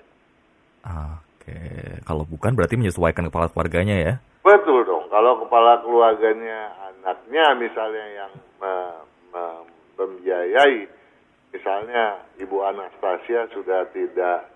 Oke, 0.84 1.60
kalau 2.04 2.23
bukan 2.23 2.56
berarti 2.56 2.75
menyesuaikan 2.75 3.28
kepala 3.28 3.51
keluarganya 3.51 3.95
ya. 3.99 4.13
Betul 4.43 4.84
dong. 4.88 5.08
Kalau 5.12 5.39
kepala 5.43 5.80
keluarganya 5.84 6.71
anaknya 6.91 7.45
misalnya 7.56 8.06
yang 8.23 8.32
me- 8.60 9.04
me- 9.32 9.65
membiayai, 9.95 10.88
misalnya 11.56 12.19
Ibu 12.39 12.58
Anastasia 12.63 13.47
sudah 13.56 13.88
tidak 13.95 14.51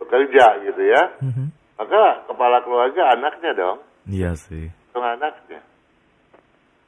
bekerja 0.00 0.46
gitu 0.68 0.82
ya. 0.84 1.02
Mhm. 1.20 1.61
Maka 1.82 2.22
kepala 2.30 2.62
keluarga 2.62 3.02
anaknya 3.10 3.50
dong, 3.58 3.78
Iya 4.06 4.38
sih. 4.38 4.70
itu 4.70 4.98
anaknya. 5.02 5.58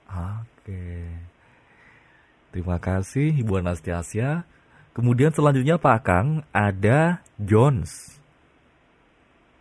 Oke. 0.06 0.86
Terima 2.54 2.78
kasih 2.78 3.34
Ibu 3.42 3.58
Anastasia. 3.58 4.46
Kemudian 4.94 5.34
selanjutnya 5.34 5.74
Pak 5.74 5.98
Kang 6.06 6.28
ada 6.54 7.18
Jones. 7.42 8.22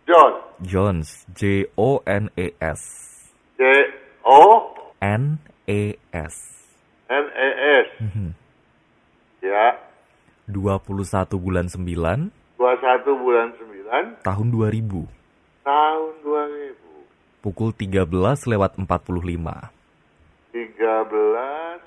John, 0.06 0.38
Jones, 0.62 1.26
J 1.34 1.66
O 1.74 1.98
N 2.06 2.30
E 2.38 2.54
S. 2.62 2.82
J 3.58 3.66
O 4.22 4.70
N 5.02 5.42
E 5.66 5.98
S. 6.14 6.34
N 7.10 7.26
E 7.26 7.48
S, 7.82 7.88
Mhm. 7.98 8.30
ya, 9.42 9.74
21 10.46 11.34
bulan 11.34 11.66
9 11.66 12.30
21 12.54 13.18
bulan 13.18 13.50
9 13.58 14.22
tahun 14.22 14.46
2000. 14.54 15.10
Tahun 15.64 16.14
2000. 16.22 17.42
Pukul 17.42 17.72
13 17.72 18.04
lewat 18.48 18.76
45. 18.78 19.72
13 20.52 21.80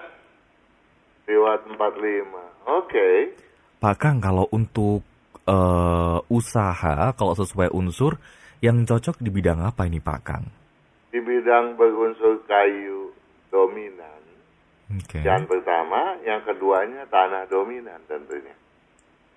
lewat 1.30 1.60
45. 1.78 2.68
Oke. 2.68 3.38
Pak 3.78 3.96
Kang, 4.02 4.18
kalau 4.18 4.50
untuk 4.50 5.06
eh, 5.46 6.20
usaha, 6.28 7.14
kalau 7.14 7.34
sesuai 7.38 7.72
unsur, 7.72 8.18
yang 8.60 8.84
cocok 8.84 9.22
di 9.22 9.30
bidang 9.30 9.62
apa 9.62 9.86
ini 9.86 10.02
Pak 10.02 10.20
Kang? 10.26 10.46
Di 11.14 11.22
bidang 11.22 11.78
berunsur 11.78 12.42
kayu 12.50 13.14
dominan. 13.54 14.22
Oke. 14.88 15.22
Yang 15.22 15.46
pertama, 15.46 16.18
yang 16.26 16.42
keduanya 16.42 17.06
tanah 17.08 17.46
dominan 17.48 18.02
tentunya. 18.10 18.56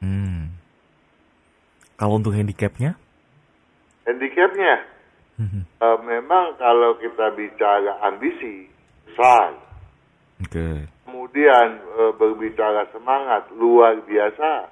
Hmm. 0.00 0.56
Kalau 2.00 2.16
untuk 2.16 2.32
handicapnya? 2.32 2.96
Handicapnya, 4.10 4.74
Mhm. 5.38 5.60
eh, 5.78 5.98
memang 6.02 6.58
kalau 6.58 6.98
kita 6.98 7.30
bicara 7.38 8.02
ambisi, 8.02 8.66
besar. 9.06 9.54
Oke. 10.42 10.90
Kemudian 11.06 11.78
eh, 11.78 12.12
berbicara 12.18 12.90
semangat, 12.90 13.46
luar 13.54 14.02
biasa. 14.02 14.66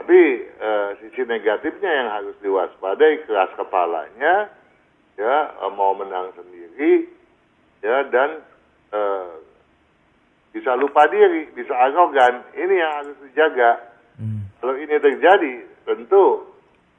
Tapi 0.00 0.20
eh, 0.48 0.88
sisi 1.04 1.28
negatifnya 1.28 1.90
yang 1.92 2.08
harus 2.08 2.36
diwaspadai, 2.40 3.28
keras 3.28 3.52
kepalanya, 3.52 4.48
ya 5.20 5.36
eh, 5.60 5.72
mau 5.76 5.92
menang 5.92 6.32
sendiri, 6.32 7.04
ya 7.84 8.08
dan 8.08 8.40
eh, 8.96 9.30
bisa 10.56 10.72
lupa 10.80 11.04
diri, 11.12 11.52
bisa 11.52 11.76
arogan. 11.76 12.40
Ini 12.56 12.74
yang 12.80 12.92
harus 13.04 13.16
dijaga. 13.28 13.92
Hmm. 14.16 14.48
Kalau 14.58 14.74
ini 14.74 14.96
terjadi, 14.96 15.54
tentu 15.84 16.47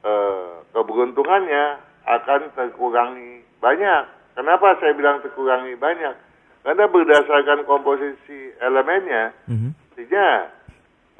eh, 0.04 0.50
keberuntungannya 0.72 1.64
akan 2.06 2.40
terkurangi 2.56 3.44
banyak. 3.60 4.02
Kenapa 4.34 4.78
saya 4.80 4.96
bilang 4.96 5.20
terkurangi 5.20 5.76
banyak? 5.76 6.14
Karena 6.60 6.84
berdasarkan 6.88 7.64
komposisi 7.64 8.52
elemennya, 8.60 9.32
Mhm. 9.48 9.70
artinya 9.92 10.28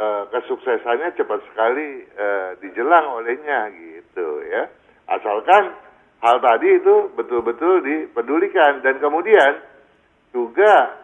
eh, 0.01 0.25
kesuksesannya 0.33 1.13
cepat 1.13 1.45
sekali 1.53 2.09
eh, 2.09 2.57
dijelang 2.65 3.21
olehnya 3.21 3.69
gitu 3.69 4.41
ya. 4.49 4.65
Asalkan 5.05 5.77
hal 6.25 6.41
tadi 6.41 6.81
itu 6.81 7.13
betul-betul 7.13 7.85
dipedulikan 7.85 8.81
dan 8.81 8.97
kemudian 8.97 9.61
juga 10.33 10.97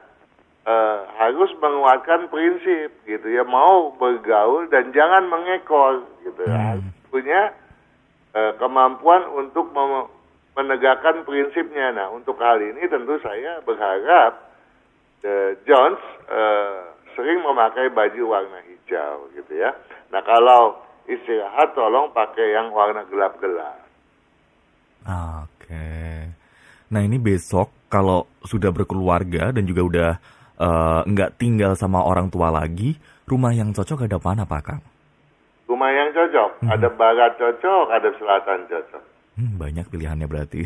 eh, 0.66 0.98
harus 1.20 1.52
menguatkan 1.60 2.26
prinsip 2.32 2.90
gitu 3.04 3.28
ya 3.28 3.44
mau 3.44 3.92
bergaul 4.00 4.64
dan 4.72 4.90
jangan 4.96 5.28
mengekor 5.28 6.02
gitu 6.24 6.42
ya. 6.48 6.56
Hmm. 6.56 6.66
Harus 6.80 6.86
punya 7.12 7.40
kemampuan 8.60 9.24
untuk 9.32 9.72
menegakkan 10.56 11.22
prinsipnya. 11.28 11.92
Nah 11.92 12.08
untuk 12.12 12.40
hal 12.40 12.60
ini 12.60 12.88
tentu 12.88 13.20
saya 13.20 13.60
berharap 13.62 14.32
eh, 15.20 15.52
Jones 15.68 16.00
eh, 16.28 16.80
sering 17.12 17.44
memakai 17.44 17.92
baju 17.92 18.22
warna 18.32 18.60
hijau 18.64 19.28
gitu 19.36 19.52
ya. 19.60 19.76
Nah 20.08 20.24
kalau 20.24 20.80
istirahat 21.04 21.76
tolong 21.76 22.10
pakai 22.16 22.56
yang 22.56 22.72
warna 22.72 23.04
gelap-gelap. 23.06 23.84
Oke. 25.06 25.88
Nah 26.90 27.00
ini 27.04 27.20
besok 27.20 27.70
kalau 27.86 28.26
sudah 28.42 28.72
berkeluarga 28.72 29.52
dan 29.52 29.68
juga 29.68 29.82
udah 29.84 30.10
eh, 30.56 31.00
nggak 31.04 31.36
tinggal 31.36 31.76
sama 31.76 32.00
orang 32.00 32.32
tua 32.32 32.48
lagi, 32.48 32.96
rumah 33.28 33.52
yang 33.52 33.76
cocok 33.76 34.08
ada 34.08 34.16
mana 34.16 34.48
Pak 34.48 34.62
Kang? 34.64 34.82
Rumah 35.66 35.90
yang 35.90 36.10
cocok, 36.14 36.50
Mhm. 36.62 36.70
ada 36.70 36.88
barat 36.94 37.32
cocok, 37.34 37.86
ada 37.90 38.08
selatan 38.14 38.58
cocok. 38.70 39.02
Hmm, 39.36 39.58
banyak 39.58 39.86
pilihannya 39.90 40.26
berarti. 40.30 40.62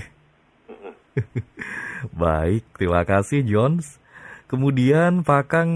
Baik, 2.23 2.63
terima 2.77 3.03
kasih 3.03 3.43
Jones. 3.43 3.99
Kemudian 4.47 5.23
Pak 5.25 5.45
Kang 5.49 5.71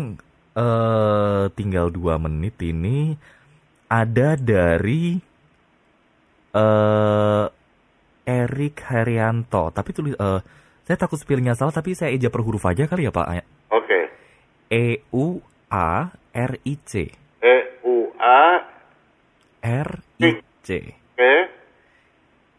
eh, 0.54 1.44
tinggal 1.58 1.90
dua 1.90 2.14
menit 2.14 2.54
ini 2.62 3.18
ada 3.90 4.38
dari 4.38 5.18
eh 6.54 7.44
Erik 8.24 8.76
Haryanto. 8.86 9.68
Tapi 9.74 9.90
tulis 9.92 10.14
eh, 10.14 10.40
saya 10.84 10.96
takut 10.96 11.18
spellingnya 11.18 11.56
salah 11.56 11.74
tapi 11.74 11.96
saya 11.96 12.12
eja 12.14 12.28
per 12.30 12.44
huruf 12.44 12.64
aja 12.64 12.86
kali 12.86 13.08
ya 13.08 13.12
Pak. 13.12 13.26
Oke. 13.72 14.00
E 14.70 15.02
U 15.10 15.40
A 15.68 16.12
R 16.32 16.52
I 16.62 16.74
C. 16.86 17.10
E 17.42 17.56
U 17.82 18.12
A 18.16 18.62
R 19.64 19.90
I 20.20 20.44
C. 20.60 20.68
E 21.16 21.32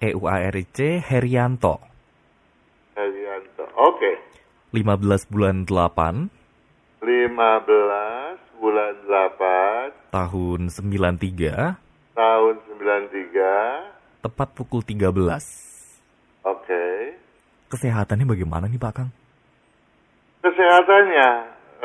E 0.02 0.10
U 0.18 0.26
A 0.26 0.42
R 0.50 0.58
I 0.58 0.66
C 0.74 0.98
Herianto. 1.06 1.78
Herianto. 2.98 3.70
Oke. 3.78 4.18
15 4.74 5.30
bulan 5.30 5.70
8 5.70 7.06
15 7.06 8.58
bulan 8.58 8.94
8 9.06 10.10
tahun 10.10 10.60
93 10.74 11.78
tahun 12.18 12.56
93. 12.74 14.26
tepat 14.26 14.58
pukul 14.58 14.82
13. 14.82 15.14
Oke. 16.42 16.84
Kesehatannya 17.70 18.26
bagaimana 18.26 18.66
nih 18.66 18.82
Pak 18.82 18.94
Kang? 18.98 19.14
Kesehatannya 20.42 21.30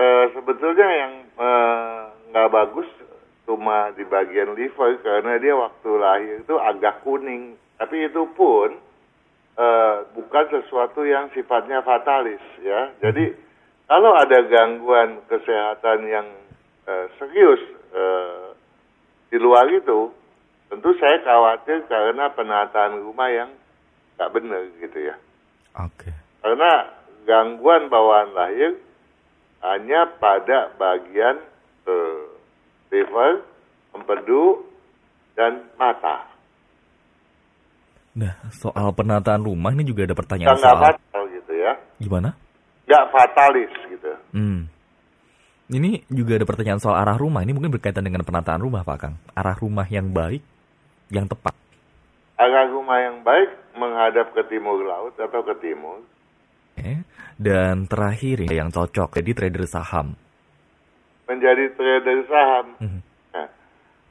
eh, 0.00 0.24
sebetulnya 0.33 0.88
yang 0.88 1.12
eh, 1.37 1.98
nggak 2.33 2.48
bagus 2.48 2.88
cuma 3.50 3.90
di 3.98 4.06
bagian 4.06 4.54
liver 4.54 5.02
karena 5.02 5.34
dia 5.42 5.58
waktu 5.58 5.90
lahir 5.98 6.34
itu 6.38 6.54
agak 6.54 7.02
kuning. 7.02 7.58
Tapi 7.74 8.06
itu 8.06 8.22
pun 8.38 8.78
eh, 9.58 9.96
bukan 10.14 10.44
sesuatu 10.54 11.02
yang 11.02 11.26
sifatnya 11.34 11.82
fatalis 11.82 12.38
ya. 12.62 12.94
Jadi 13.02 13.34
kalau 13.90 14.14
ada 14.14 14.38
gangguan 14.46 15.26
kesehatan 15.26 16.06
yang 16.06 16.30
eh, 16.86 17.10
serius 17.18 17.58
eh, 17.90 18.54
di 19.34 19.38
luar 19.42 19.66
itu, 19.66 20.14
tentu 20.70 20.94
saya 21.02 21.18
khawatir 21.26 21.90
karena 21.90 22.30
penataan 22.30 23.02
rumah 23.02 23.34
yang 23.34 23.50
nggak 24.14 24.30
benar 24.30 24.62
gitu 24.78 25.10
ya. 25.10 25.18
Oke. 25.74 26.14
Karena 26.38 26.86
gangguan 27.26 27.90
bawaan 27.90 28.30
lahir 28.30 28.78
hanya 29.66 30.06
pada 30.22 30.70
bagian 30.78 31.42
eh, 31.90 32.39
liver, 32.90 33.46
empedu, 33.94 34.66
dan 35.35 35.64
mata. 35.79 36.26
Nah, 38.11 38.35
soal 38.50 38.90
penataan 38.90 39.46
rumah 39.46 39.70
ini 39.70 39.87
juga 39.87 40.03
ada 40.05 40.18
pertanyaan 40.18 40.59
nggak 40.59 40.62
soal 40.66 40.83
fatal 40.83 41.22
gitu 41.31 41.53
ya. 41.55 41.72
gimana? 42.03 42.35
Nggak 42.90 43.05
fatalis 43.14 43.72
gitu. 43.87 44.12
Hmm. 44.35 44.66
Ini 45.70 46.03
juga 46.11 46.35
ada 46.35 46.46
pertanyaan 46.46 46.83
soal 46.83 46.98
arah 46.98 47.14
rumah. 47.14 47.46
Ini 47.46 47.55
mungkin 47.55 47.70
berkaitan 47.70 48.03
dengan 48.03 48.26
penataan 48.26 48.59
rumah, 48.59 48.83
Pak 48.83 48.98
Kang. 48.98 49.14
Arah 49.38 49.55
rumah 49.55 49.87
yang 49.87 50.11
baik, 50.11 50.42
yang 51.14 51.31
tepat. 51.31 51.55
Arah 52.35 52.66
rumah 52.66 52.98
yang 52.98 53.22
baik 53.22 53.55
menghadap 53.79 54.35
ke 54.35 54.42
timur 54.50 54.83
laut 54.83 55.14
atau 55.14 55.40
ke 55.46 55.55
timur. 55.62 56.03
Eh, 56.74 57.07
Dan 57.38 57.87
terakhir 57.87 58.42
ini 58.42 58.59
yang 58.59 58.74
cocok, 58.74 59.22
jadi 59.22 59.31
trader 59.33 59.64
saham. 59.70 60.18
Menjadi 61.30 61.70
trader 61.78 62.26
saham. 62.26 62.66
Nah, 63.30 63.46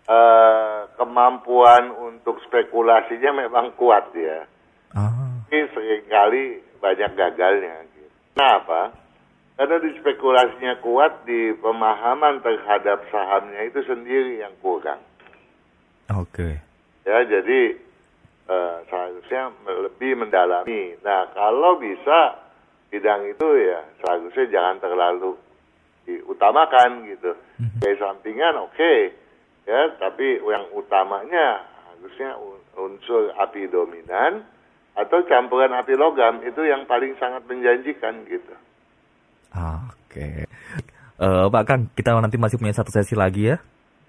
eh, 0.08 0.80
kemampuan 0.96 1.92
untuk 2.00 2.40
spekulasinya 2.48 3.44
memang 3.44 3.76
kuat 3.76 4.08
ya. 4.16 4.48
Ah, 4.96 5.44
Tapi 5.52 5.68
sering 5.76 6.08
kali 6.08 6.64
banyak 6.80 7.12
gagalnya. 7.20 7.84
Gitu. 7.92 8.08
Kenapa? 8.34 8.96
Karena 9.60 9.76
di 9.84 9.92
spekulasinya 10.00 10.80
kuat, 10.80 11.28
di 11.28 11.52
pemahaman 11.60 12.40
terhadap 12.40 13.04
sahamnya 13.12 13.68
itu 13.68 13.84
sendiri 13.84 14.40
yang 14.40 14.56
kurang. 14.64 15.04
oke. 16.08 16.50
Ya, 17.04 17.20
jadi 17.28 17.76
eh, 18.48 18.76
seharusnya 18.88 19.52
lebih 19.68 20.16
mendalami. 20.24 20.96
Nah, 21.04 21.28
kalau 21.36 21.76
bisa 21.84 22.40
bidang 22.90 23.30
itu 23.30 23.48
ya 23.60 23.86
seharusnya 24.02 24.46
jangan 24.50 24.78
terlalu 24.82 25.38
diutamakan 26.10 27.06
gitu. 27.06 27.38
Mhm. 27.62 27.78
Kayak 27.86 28.00
sampingan 28.02 28.56
oke, 28.66 28.94
ya, 29.70 29.82
tapi 30.02 30.42
yang 30.42 30.66
utamanya 30.74 31.62
bagusnya 31.94 32.34
un- 32.42 32.66
unsur 32.90 33.30
api 33.38 33.70
dominan 33.70 34.42
atau 34.98 35.22
campuran 35.30 35.72
api 35.78 35.94
logam 35.94 36.42
itu 36.42 36.66
yang 36.66 36.90
paling 36.90 37.14
sangat 37.22 37.46
menjanjikan 37.46 38.26
gitu. 38.26 38.56
Oke. 39.54 40.50
Eh, 41.20 41.46
Pak 41.52 41.64
Kang, 41.68 41.92
kita 41.94 42.16
nanti 42.18 42.40
masih 42.40 42.56
punya 42.56 42.72
satu 42.72 42.90
sesi 42.96 43.14
lagi 43.14 43.52
ya. 43.52 43.60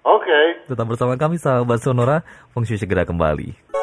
Oke. 0.01 0.65
Tetap 0.65 0.87
bersama 0.87 1.13
kami 1.19 1.37
sahabat 1.37 1.83
Sonora, 1.83 2.23
Feng 2.55 2.65
Shui 2.65 2.79
segera 2.79 3.05
kembali. 3.05 3.80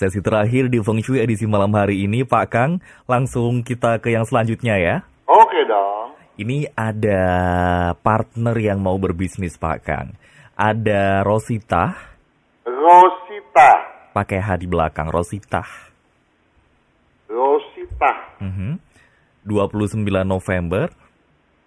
Sesi 0.00 0.24
terakhir 0.24 0.72
di 0.72 0.80
Feng 0.80 1.04
Shui 1.04 1.20
edisi 1.20 1.44
malam 1.44 1.76
hari 1.76 2.08
ini, 2.08 2.24
Pak 2.24 2.46
Kang. 2.48 2.80
Langsung 3.04 3.60
kita 3.60 4.00
ke 4.00 4.08
yang 4.08 4.24
selanjutnya 4.24 4.80
ya. 4.80 5.04
Oke 5.28 5.60
dong. 5.68 6.16
Ini 6.40 6.72
ada 6.72 7.20
partner 8.00 8.56
yang 8.56 8.80
mau 8.80 8.96
berbisnis, 8.96 9.60
Pak 9.60 9.78
Kang. 9.84 10.16
Ada 10.56 11.20
Rosita, 11.20 12.16
Rosita. 12.64 13.70
pakai 14.16 14.40
H 14.40 14.64
di 14.64 14.72
belakang, 14.72 15.12
Rosita. 15.12 15.60
Rosita. 17.28 18.40
Mhm. 18.40 18.80
29 19.44 20.24
November 20.24 20.88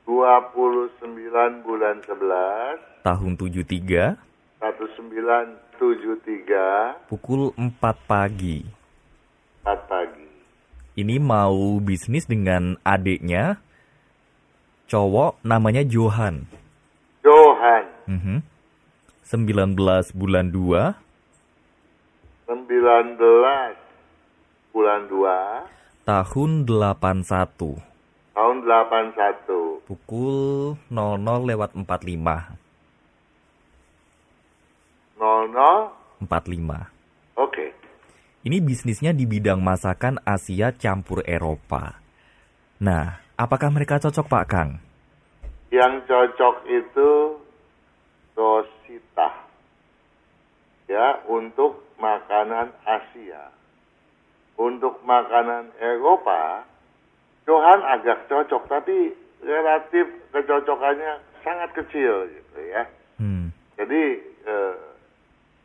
29 0.10 1.62
bulan 1.62 2.02
11 2.02 2.82
tahun 3.06 3.38
73 3.38 4.17
1973 4.58 5.62
pukul 7.09 7.53
4 7.55 7.79
pagi. 8.09 8.65
4 9.63 9.89
pagi. 9.89 10.27
Ini 10.93 11.17
mau 11.17 11.81
bisnis 11.81 12.29
dengan 12.29 12.77
adiknya 12.86 13.57
cowok 14.86 15.41
namanya 15.41 15.81
Johan. 15.81 16.45
Johan 17.23 17.83
Mhm. 18.05 18.43
19 19.23 20.12
bulan 20.12 20.51
2 20.51 20.93
19 22.45 23.73
bulan 24.75 25.01
2 25.07 25.63
tahun 26.03 26.67
81 26.67 27.79
tahun 28.36 28.57
81 28.67 29.81
pukul 29.88 30.75
00 30.91 31.47
lewat 31.47 31.71
45. 31.73 32.59
00 35.17 35.95
45. 36.25 37.39
Oke. 37.39 37.73
Ini 38.43 38.59
bisnisnya 38.59 39.15
di 39.15 39.23
bidang 39.23 39.63
masakan 39.63 40.19
Asia 40.27 40.75
campur 40.75 41.23
Eropa. 41.23 42.03
Nah, 42.83 43.23
apakah 43.39 43.71
mereka 43.71 43.99
cocok 44.03 44.27
Pak 44.27 44.45
Kang? 44.51 44.71
Yang 45.71 46.05
cocok 46.12 46.55
itu 46.67 47.09
Rosita. 48.36 49.47
Ya, 50.91 51.23
untuk 51.31 51.88
makanan 51.97 52.75
Asia. 52.83 53.55
Untuk 54.59 55.01
makanan 55.07 55.71
Eropa, 55.79 56.67
Johan 57.47 57.81
agak 57.88 58.27
cocok, 58.27 58.69
tapi 58.69 59.15
relatif 59.43 60.05
kecocokannya 60.31 61.19
sangat 61.43 61.69
kecil 61.75 62.27
gitu 62.31 62.59
ya. 62.71 62.83
Hmm. 63.19 63.51
Jadi 63.75 64.03
eh, 64.47 64.75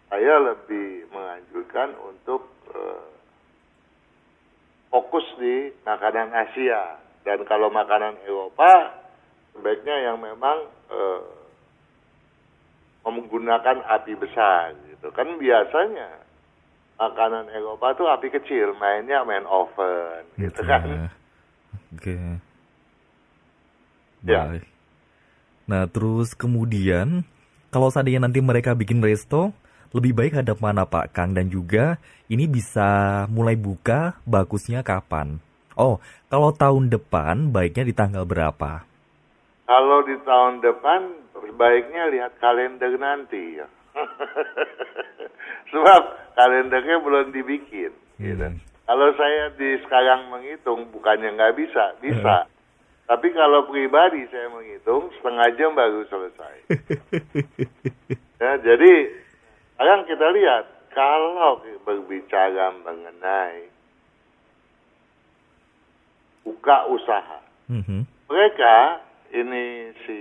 saya 0.08 0.34
lebih 0.40 1.08
menganjurkan 1.12 1.96
untuk 2.00 2.48
eh, 2.72 3.08
fokus 4.88 5.24
di 5.36 5.72
makanan 5.84 6.32
Asia 6.32 6.96
dan 7.24 7.44
kalau 7.44 7.68
makanan 7.68 8.16
Eropa 8.24 8.96
sebaiknya 9.52 10.12
yang 10.12 10.18
memang 10.20 10.64
eh, 10.92 11.22
menggunakan 13.08 13.84
api 13.88 14.12
besar 14.20 14.76
gitu 14.92 15.08
kan 15.16 15.40
biasanya 15.40 16.24
makanan 17.00 17.48
Eropa 17.52 17.96
tuh 17.96 18.04
api 18.04 18.28
kecil 18.28 18.76
mainnya 18.76 19.24
main 19.24 19.48
oven 19.48 20.28
gitu 20.36 20.60
Oke. 20.60 20.68
kan 20.68 21.08
Oke. 21.94 22.16
Ya. 24.26 24.44
Baik. 24.50 24.66
Nah, 25.68 25.84
terus 25.88 26.32
kemudian 26.36 27.24
kalau 27.68 27.92
seandainya 27.92 28.24
nanti 28.28 28.40
mereka 28.40 28.72
bikin 28.72 29.00
resto, 29.04 29.52
lebih 29.92 30.12
baik 30.12 30.32
hadap 30.42 30.60
mana 30.60 30.84
Pak 30.84 31.16
Kang 31.16 31.32
dan 31.32 31.48
juga 31.48 31.96
ini 32.28 32.44
bisa 32.44 33.24
mulai 33.32 33.56
buka 33.56 34.20
bagusnya 34.28 34.84
kapan? 34.84 35.40
Oh, 35.78 36.02
kalau 36.28 36.52
tahun 36.52 36.90
depan 36.90 37.54
baiknya 37.54 37.86
di 37.86 37.94
tanggal 37.94 38.26
berapa? 38.26 38.84
Kalau 39.68 40.00
di 40.04 40.16
tahun 40.24 40.64
depan 40.64 41.00
sebaiknya 41.58 42.10
lihat 42.12 42.32
kalender 42.38 42.94
nanti 42.98 43.58
ya. 43.58 43.68
Sebab 45.72 46.02
kalendernya 46.38 46.96
belum 47.02 47.34
dibikin. 47.34 47.92
Gitu. 48.18 48.46
Hmm. 48.46 48.58
Kalau 48.88 49.08
saya 49.20 49.52
di 49.58 49.76
sekarang 49.84 50.32
menghitung 50.32 50.88
bukannya 50.94 51.36
nggak 51.36 51.54
bisa, 51.60 51.92
bisa. 52.00 52.48
Tapi 53.08 53.32
kalau 53.32 53.68
pribadi 53.68 54.24
saya 54.32 54.48
menghitung 54.48 55.12
setengah 55.20 55.48
jam 55.60 55.74
baru 55.76 56.04
selesai. 56.08 56.56
ya, 58.42 58.52
jadi 58.64 58.92
sekarang 59.78 60.10
kita 60.10 60.26
lihat 60.34 60.64
kalau 60.90 61.62
berbicara 61.86 62.74
mengenai 62.82 63.70
buka 66.42 66.90
usaha, 66.90 67.38
Mhm. 67.70 68.02
mereka 68.26 68.98
ini 69.30 69.94
si 70.02 70.18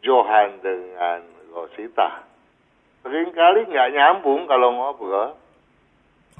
Johan 0.00 0.56
dengan 0.64 1.20
Rosita 1.52 2.24
sering 3.04 3.28
kali 3.36 3.68
nggak 3.68 3.92
nyambung 3.92 4.48
kalau 4.48 4.72
ngobrol. 4.72 5.36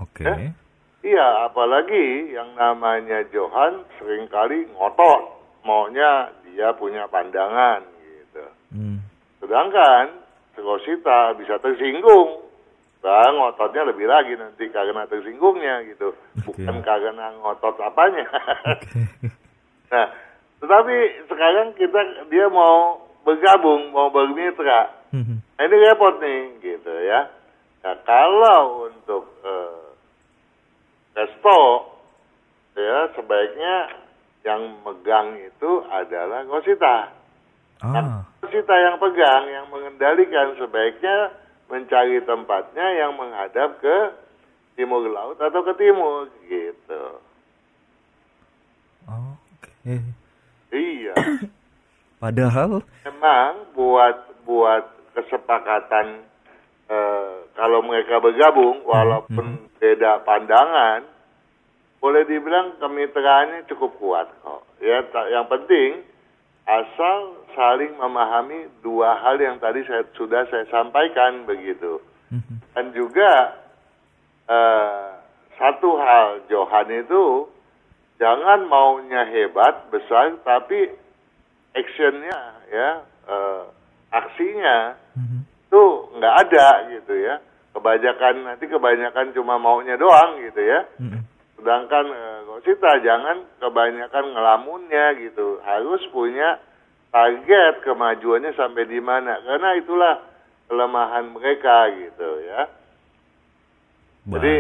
Oke. 0.01 0.25
Eh? 0.25 0.53
Iya, 1.05 1.47
apalagi 1.47 2.33
yang 2.33 2.57
namanya 2.57 3.23
Johan 3.29 3.85
sering 4.01 4.27
kali 4.33 4.67
ngotot, 4.73 5.37
maunya 5.69 6.33
dia 6.49 6.73
punya 6.75 7.07
pandangan 7.07 7.85
gitu. 8.03 8.45
Hmm. 8.75 8.99
Sedangkan 9.39 10.11
si 10.59 10.67
Rosita 10.67 11.39
bisa 11.39 11.63
tersinggung, 11.63 12.43
bah 12.99 13.31
ngototnya 13.31 13.95
lebih 13.95 14.11
lagi 14.11 14.35
nanti 14.35 14.67
karena 14.75 15.07
tersinggungnya 15.07 15.87
gitu, 15.87 16.19
bukan 16.43 16.83
karena 16.83 17.31
ngotot 17.39 17.79
apanya. 17.79 18.27
nah, 19.95 20.11
tetapi 20.59 20.97
sekarang 21.31 21.79
kita 21.79 22.27
dia 22.27 22.51
mau 22.51 23.07
bergabung, 23.23 23.95
mau 23.95 24.11
bermitra. 24.11 24.91
Mhm. 25.15 25.47
Nah, 25.47 25.63
ini 25.63 25.77
repot 25.79 26.19
nih, 26.19 26.43
gitu 26.59 26.91
ya. 27.07 27.31
Nah, 27.87 27.95
kalau 28.03 28.91
untuk 28.91 29.31
eh, 29.47 29.87
resto, 31.15 31.61
ya 32.75 33.15
sebaiknya 33.15 33.75
yang 34.43 34.83
megang 34.83 35.39
itu 35.39 35.87
adalah 35.87 36.43
Rosita. 36.51 37.18
Ah, 37.79 38.27
Rosita 38.43 38.75
yang 38.75 38.99
pegang, 38.99 39.45
yang 39.47 39.67
mengendalikan 39.71 40.59
sebaiknya 40.59 41.31
mencari 41.71 42.19
tempatnya 42.27 42.87
yang 42.99 43.15
menghadap 43.15 43.79
ke 43.79 43.97
timur 44.75 45.07
laut 45.07 45.39
atau 45.39 45.61
ke 45.63 45.73
timur, 45.79 46.27
gitu. 46.49 47.05
oke. 49.07 49.95
Iya. 50.75 51.15
Padahal 52.23 52.83
memang 53.07 53.71
buat 53.79 54.17
buat 54.43 54.85
kesepakatan 55.15 56.27
eh, 56.91 57.37
kalau 57.55 57.85
mereka 57.87 58.19
bergabung 58.19 58.83
walaupun 58.83 59.71
beda 59.79 60.27
pandangan 60.27 61.07
boleh 61.99 62.23
dibilang 62.27 62.79
kemitraannya 62.79 63.67
cukup 63.71 63.95
kuat 63.99 64.27
kok 64.43 64.63
ya 64.79 65.03
yang 65.35 65.47
penting 65.51 66.07
asal 66.69 67.19
saling 67.57 67.97
memahami 67.97 68.69
dua 68.85 69.17
hal 69.19 69.41
yang 69.41 69.57
tadi 69.57 69.81
saya 69.83 70.05
sudah 70.13 70.45
saya 70.47 70.69
sampaikan 70.69 71.43
begitu 71.43 71.99
Mhm. 72.29 72.55
dan 72.77 72.87
juga 72.93 73.33
eh, 74.49 75.09
satu 75.57 75.97
hal 75.97 76.45
Johan 76.49 76.89
itu 76.89 77.49
jangan 78.17 78.65
maunya 78.65 79.25
hebat 79.27 79.89
besar 79.89 80.37
tapi 80.41 80.93
actionnya 81.73 82.39
ya 82.69 82.91
eh, 83.29 83.63
aksinya 84.09 84.97
Mhm. 85.17 85.39
itu 85.69 85.83
nggak 86.17 86.35
ada 86.49 86.69
gitu 86.93 87.13
ya 87.17 87.41
kebanyakan 87.73 88.35
nanti 88.45 88.65
kebanyakan 88.67 89.33
cuma 89.33 89.57
maunya 89.57 89.97
doang 89.97 90.41
gitu 90.41 90.61
ya 90.61 90.81
Mhm. 90.97 91.21
Sedangkan 91.59 92.07
eh, 92.09 92.39
Rosita 92.47 93.03
jangan 93.03 93.45
kebanyakan 93.59 94.25
ngelamunnya 94.33 95.07
gitu 95.19 95.59
harus 95.67 96.01
punya 96.15 96.63
target 97.11 97.83
kemajuannya 97.83 98.55
sampai 98.55 98.87
di 98.87 99.03
mana 99.03 99.43
karena 99.43 99.71
itulah 99.77 100.15
kelemahan 100.71 101.35
mereka 101.35 101.91
gitu 101.93 102.31
ya 102.47 102.71
jadi 104.29 104.55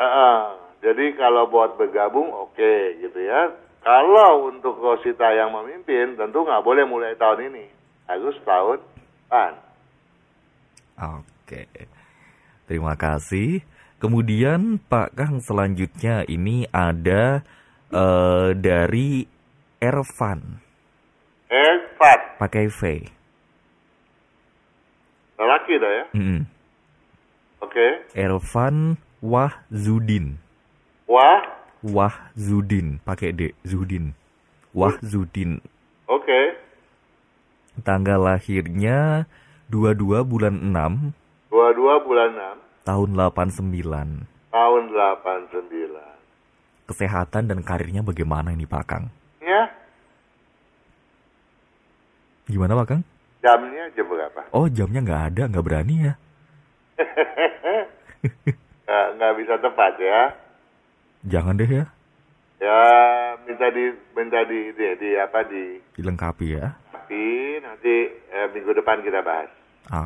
eh, 0.00 0.04
eh, 0.04 0.40
jadi 0.80 1.18
kalau 1.18 1.48
buat 1.50 1.76
bergabung 1.76 2.32
oke 2.32 2.72
gitu 3.00 3.20
ya. 3.20 3.52
Kalau 3.82 4.50
untuk 4.50 4.82
Rosita 4.82 5.30
yang 5.30 5.54
memimpin 5.54 6.18
tentu 6.18 6.42
nggak 6.42 6.64
boleh 6.66 6.82
mulai 6.86 7.14
tahun 7.14 7.54
ini, 7.54 7.66
harus 8.10 8.34
tahun 8.42 8.82
depan. 9.26 9.52
Oke. 11.22 11.70
Terima 12.66 12.98
kasih. 12.98 13.62
Kemudian 13.96 14.76
Pak 14.76 15.16
Kang 15.16 15.40
selanjutnya 15.40 16.28
ini 16.28 16.68
ada 16.68 17.40
eh, 17.88 18.48
dari 18.52 19.24
Ervan 19.80 20.60
Ervan, 21.46 22.18
pakai 22.36 22.66
V. 22.68 22.80
lelaki 25.36 25.74
dah 25.76 25.92
ya. 25.92 26.04
Mm-mm. 26.16 26.40
Oke. 27.60 27.86
Ervan 28.16 28.96
Wahzudin. 29.20 30.40
Wah, 31.06 31.40
Wahzudin 31.86 32.98
pakai 33.04 33.30
D, 33.32 33.54
Zudin. 33.62 34.12
Wahzudin. 34.74 35.60
oke. 36.10 36.40
Tanggal 37.84 38.16
lahirnya 38.20 39.28
22 39.68 40.24
bulan 40.24 40.54
6 40.56 41.12
22 41.52 42.06
bulan 42.08 42.30
6 42.32 42.65
tahun 42.86 43.18
89. 43.18 44.30
tahun 44.48 44.82
89. 44.86 46.86
Kesehatan 46.86 47.50
dan 47.50 47.60
karirnya 47.60 48.00
bagaimana 48.00 48.54
ini 48.54 48.62
Pak 48.62 48.84
Kang? 48.86 49.10
Ya, 49.42 49.66
Gimana 52.46 52.78
Pak 52.78 52.86
Kang? 52.86 53.02
jamnya 53.42 53.90
jam 53.94 54.06
berapa? 54.06 54.40
Oh 54.50 54.66
jamnya 54.66 55.02
nggak 55.02 55.22
ada, 55.34 55.42
nggak 55.46 55.66
berani 55.66 55.94
ya? 56.02 56.14
Nggak, 58.86 59.06
nggak 59.18 59.32
bisa 59.36 59.54
tepat 59.58 59.92
ya. 59.98 60.20
Jangan 61.26 61.54
deh 61.54 61.68
ya, 61.68 61.84
Ya, 62.56 62.80
minta 63.42 63.66
di 63.68 63.84
minta 64.14 64.40
di 64.46 64.72
di, 64.72 64.84
di 64.96 65.10
apa 65.14 65.44
di 65.44 65.76
dilengkapi 65.92 66.46
ya. 66.54 66.72
tapi 66.90 67.58
nanti 67.60 67.94
eh, 68.08 68.46
minggu 68.50 68.72
depan 68.72 69.02
kita 69.02 69.20
bahas. 69.20 69.50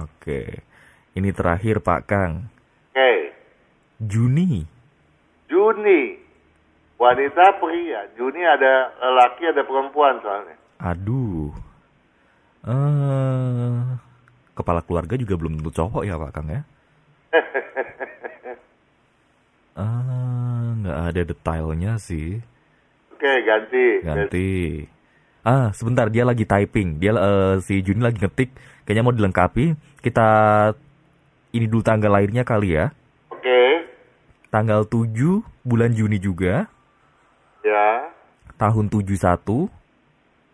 Oke, 0.02 0.64
ini 1.14 1.30
terakhir 1.30 1.80
Pak 1.80 2.00
Kang. 2.04 2.32
Oke, 2.90 3.10
Juni, 4.02 4.66
Juni. 5.46 6.18
Wanita 7.00 7.56
pria. 7.62 8.10
Juni 8.18 8.42
ada 8.44 8.92
lelaki 8.98 9.46
ada 9.48 9.62
perempuan 9.64 10.20
soalnya. 10.20 10.56
aduh, 10.80 11.54
eh 12.66 13.78
kepala 14.58 14.84
keluarga 14.84 15.14
juga 15.16 15.38
belum 15.38 15.60
tentu 15.60 15.70
cowok 15.70 16.02
ya 16.04 16.18
Pak 16.18 16.30
Kang 16.34 16.48
ya? 16.50 16.60
Ah, 19.78 20.74
nggak 20.82 20.98
ada 21.14 21.20
detailnya 21.24 21.92
sih. 21.96 22.42
Oke, 23.14 23.32
ganti. 23.44 23.86
Ganti. 24.04 24.50
Ah, 25.40 25.72
sebentar 25.72 26.08
dia 26.12 26.24
lagi 26.24 26.44
typing. 26.44 27.00
Dia 27.00 27.16
eh, 27.16 27.54
si 27.64 27.80
Juni 27.80 28.04
lagi 28.04 28.20
ngetik. 28.20 28.52
Kayaknya 28.84 29.04
mau 29.04 29.16
dilengkapi. 29.16 29.76
Kita 30.04 30.28
ini 31.50 31.66
dulu 31.66 31.82
tanggal 31.82 32.10
lahirnya 32.14 32.46
kali 32.46 32.78
ya. 32.78 32.94
Oke, 33.30 33.86
Tanggal 34.50 34.82
7 34.86 35.42
bulan 35.62 35.94
Juni 35.94 36.18
juga, 36.18 36.66
ya, 37.62 38.10
tahun 38.58 38.90
71 38.90 39.70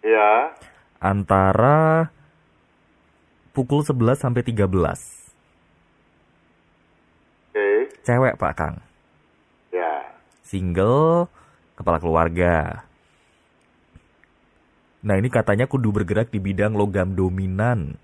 ya. 0.05 0.53
antara 1.01 2.09
pukul 3.57 3.80
11 3.80 4.20
sampai 4.20 4.44
13. 4.44 5.32
Oke, 7.53 7.68
Cewek 8.05 8.36
Pak 8.36 8.53
Kang. 8.57 8.76
ya. 9.72 10.12
Single, 10.44 11.26
kepala 11.74 11.99
keluarga. 11.99 12.84
Nah 15.07 15.14
ini 15.16 15.30
katanya 15.30 15.70
kudu 15.70 15.94
bergerak 15.94 16.34
di 16.34 16.42
bidang 16.42 16.74
logam 16.74 17.14
dominan. 17.14 17.94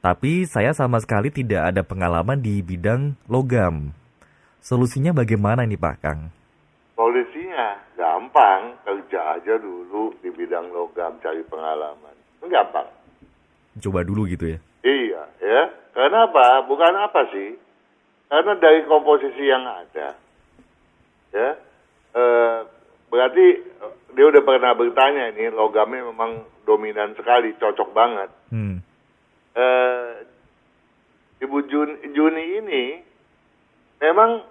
Tapi 0.00 0.48
saya 0.48 0.72
sama 0.72 0.96
sekali 0.96 1.28
tidak 1.28 1.76
ada 1.76 1.84
pengalaman 1.84 2.40
di 2.40 2.64
bidang 2.64 3.20
logam. 3.28 3.92
Solusinya 4.64 5.12
bagaimana 5.12 5.68
nih 5.68 5.76
Pak 5.76 5.96
Kang? 6.00 6.32
Solusinya 6.96 7.76
gampang, 7.96 8.80
kerja 8.84 9.36
aja 9.36 9.60
dulu 9.60 10.16
di 10.24 10.32
bidang 10.32 10.72
logam 10.72 11.20
cari 11.20 11.44
pengalaman. 11.44 12.16
Gampang. 12.40 12.88
Coba 13.80 14.00
dulu 14.00 14.24
gitu 14.24 14.56
ya. 14.56 14.58
Iya, 14.80 15.22
ya. 15.40 15.62
Karena 15.92 16.28
apa? 16.28 16.64
Bukan 16.64 16.94
apa 16.96 17.20
sih? 17.32 17.60
Karena 18.30 18.56
dari 18.56 18.86
komposisi 18.86 19.42
yang 19.42 19.66
ada, 19.66 20.14
ya, 21.34 21.48
eh, 22.14 22.58
berarti 23.10 23.46
eh, 23.58 23.94
dia 24.14 24.24
udah 24.30 24.42
pernah 24.46 24.70
bertanya 24.78 25.34
ini 25.34 25.50
logamnya 25.50 26.06
memang 26.06 26.46
dominan 26.62 27.10
sekali, 27.18 27.58
cocok 27.58 27.90
banget. 27.90 28.30
Hmm. 28.54 28.86
Eh, 29.58 30.10
Ibu 31.42 31.58
Jun, 31.66 31.90
Juni 32.14 32.44
ini 32.62 32.84
memang 34.20 34.44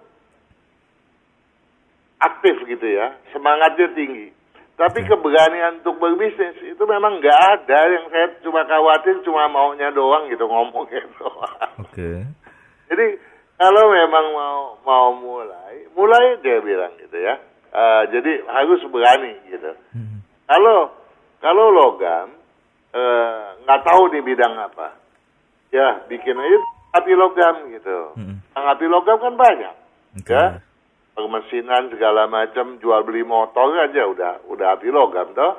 aktif 2.18 2.58
gitu 2.66 2.86
ya, 2.90 3.14
semangatnya 3.30 3.94
tinggi. 3.94 4.34
Tapi 4.74 5.04
keberanian 5.06 5.84
untuk 5.84 6.00
berbisnis 6.00 6.56
itu 6.64 6.82
memang 6.88 7.22
nggak 7.22 7.40
ada. 7.54 7.80
Yang 7.86 8.04
saya 8.10 8.26
cuma 8.42 8.66
khawatir 8.66 9.22
cuma 9.22 9.46
maunya 9.46 9.92
doang 9.94 10.26
gitu 10.26 10.48
ngomongnya 10.48 11.06
doang. 11.20 11.70
Oke. 11.86 12.26
Jadi 12.90 13.06
kalau 13.60 13.92
memang 13.92 14.26
mau 14.34 14.60
mau 14.82 15.08
mulai, 15.14 15.86
mulai 15.94 16.40
dia 16.42 16.58
bilang 16.64 16.96
gitu 16.98 17.14
ya. 17.14 17.38
Eh, 17.70 18.02
jadi 18.10 18.42
harus 18.50 18.82
berani 18.90 19.36
gitu. 19.52 19.70
Hmm. 19.94 20.24
Kalau 20.48 20.90
kalau 21.44 21.66
logam 21.70 22.34
eh, 22.96 23.44
nggak 23.62 23.84
tahu 23.84 24.02
di 24.16 24.24
bidang 24.24 24.56
apa, 24.64 24.96
ya 25.70 26.08
bikin 26.08 26.40
aja 26.40 26.58
api 26.90 27.12
logam 27.14 27.56
gitu. 27.70 27.98
Mm-mm. 28.18 28.36
Yang 28.56 28.66
api 28.76 28.86
logam 28.90 29.16
kan 29.22 29.34
banyak, 29.38 29.74
Oke. 30.18 30.34
ya. 30.34 30.58
Segala 31.90 32.24
macam, 32.26 32.80
jual 32.80 33.00
beli 33.04 33.20
motor 33.20 33.76
aja 33.76 34.08
udah 34.08 34.32
udah 34.48 34.66
api 34.78 34.88
logam 34.88 35.30
toh. 35.36 35.52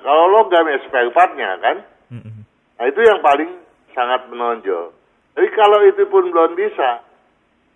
Kalau 0.00 0.26
logam 0.32 0.64
ya 0.66 0.80
spare 0.88 1.12
partnya 1.12 1.60
kan. 1.60 1.76
Mm-mm. 2.08 2.42
Nah 2.80 2.84
itu 2.88 3.00
yang 3.04 3.20
paling 3.20 3.50
sangat 3.92 4.26
menonjol. 4.32 4.90
Jadi 5.36 5.48
kalau 5.52 5.78
itu 5.86 6.02
pun 6.08 6.28
belum 6.28 6.56
bisa, 6.56 7.04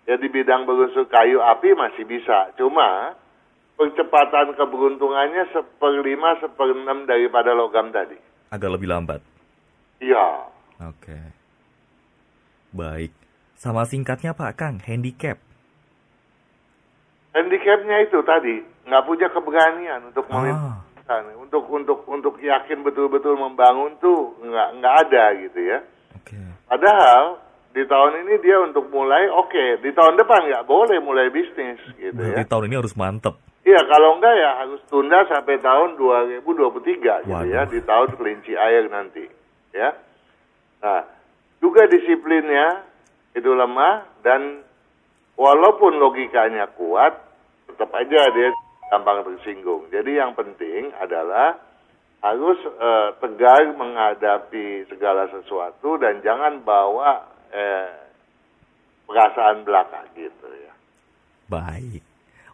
ya 0.09 0.15
di 0.17 0.27
bidang 0.27 0.65
berunsur 0.65 1.05
kayu 1.07 1.39
api 1.39 1.77
masih 1.77 2.03
bisa. 2.03 2.51
Cuma 2.57 3.13
percepatan 3.77 4.57
keberuntungannya 4.57 5.53
seperlima, 5.53 6.41
seperenam 6.41 7.05
daripada 7.05 7.53
logam 7.53 7.93
tadi. 7.93 8.17
Agak 8.49 8.73
lebih 8.73 8.89
lambat. 8.89 9.21
Iya. 10.01 10.49
Oke. 10.81 11.36
Baik. 12.73 13.11
Sama 13.57 13.85
singkatnya 13.85 14.37
Pak 14.37 14.53
Kang, 14.55 14.75
handicap. 14.85 15.37
Handicapnya 17.33 17.97
itu 18.01 18.17
tadi 18.25 18.55
nggak 18.87 19.03
punya 19.05 19.27
keberanian 19.29 20.09
untuk 20.09 20.25
Ah. 20.31 20.81
untuk 21.39 21.63
untuk 21.71 22.03
untuk 22.03 22.35
yakin 22.43 22.83
betul-betul 22.83 23.39
membangun 23.39 23.95
tuh 24.03 24.35
nggak 24.43 24.69
nggak 24.81 24.95
ada 25.07 25.23
gitu 25.39 25.59
ya. 25.63 25.79
Oke. 26.19 26.35
Padahal 26.67 27.39
di 27.71 27.85
tahun 27.87 28.27
ini 28.27 28.33
dia 28.43 28.57
untuk 28.59 28.89
mulai 28.91 29.29
oke, 29.31 29.79
di 29.79 29.91
tahun 29.93 30.17
depan 30.17 30.51
nggak 30.51 30.65
boleh 30.67 30.97
mulai 30.99 31.31
bisnis 31.31 31.79
gitu 31.95 32.11
ya. 32.11 32.35
Berarti 32.35 32.49
tahun 32.49 32.65
ini 32.67 32.75
harus 32.75 32.95
mantep. 32.97 33.35
Iya, 33.63 33.83
kalau 33.83 34.15
enggak 34.15 34.35
ya 34.35 34.51
harus 34.63 34.79
tunda 34.87 35.19
sampai 35.27 35.59
tahun 35.59 35.99
2023 35.99 37.27
gitu 37.27 37.35
Waduh. 37.35 37.51
ya, 37.51 37.61
di 37.67 37.79
tahun 37.83 38.09
kelinci 38.15 38.55
air 38.55 38.87
nanti, 38.87 39.27
ya. 39.75 39.91
Nah, 40.79 41.03
juga 41.61 41.89
disiplinnya 41.89 42.85
itu 43.33 43.49
lemah 43.53 44.05
dan 44.25 44.65
walaupun 45.37 46.01
logikanya 46.01 46.69
kuat, 46.73 47.13
tetap 47.69 47.93
aja 47.93 48.21
dia 48.33 48.49
gampang 48.89 49.21
tersinggung. 49.25 49.85
Jadi 49.93 50.17
yang 50.17 50.33
penting 50.33 50.89
adalah 50.97 51.59
harus 52.25 52.57
eh, 52.65 53.09
tegar 53.21 53.77
menghadapi 53.77 54.89
segala 54.89 55.29
sesuatu 55.29 56.01
dan 56.01 56.19
jangan 56.25 56.65
bawa 56.65 57.29
eh, 57.53 57.93
perasaan 59.05 59.61
belaka 59.63 60.01
gitu 60.17 60.49
ya. 60.49 60.73
Baik. 61.47 62.01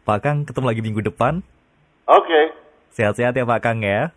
Pak 0.04 0.20
Kang, 0.20 0.44
ketemu 0.44 0.66
lagi 0.68 0.82
minggu 0.84 1.02
depan. 1.02 1.40
Oke. 2.04 2.52
Sehat-sehat 2.92 3.34
ya 3.40 3.48
Pak 3.48 3.62
Kang 3.64 3.80
ya. 3.80 4.12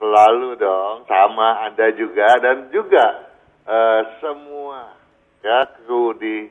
Selalu 0.00 0.56
dong, 0.56 1.04
sama 1.04 1.68
Anda 1.68 1.92
juga 1.92 2.40
dan 2.40 2.72
juga 2.72 3.25
eh, 3.66 4.00
semua 4.22 4.94
ya 5.42 5.66
kru 5.82 6.14
di 6.16 6.46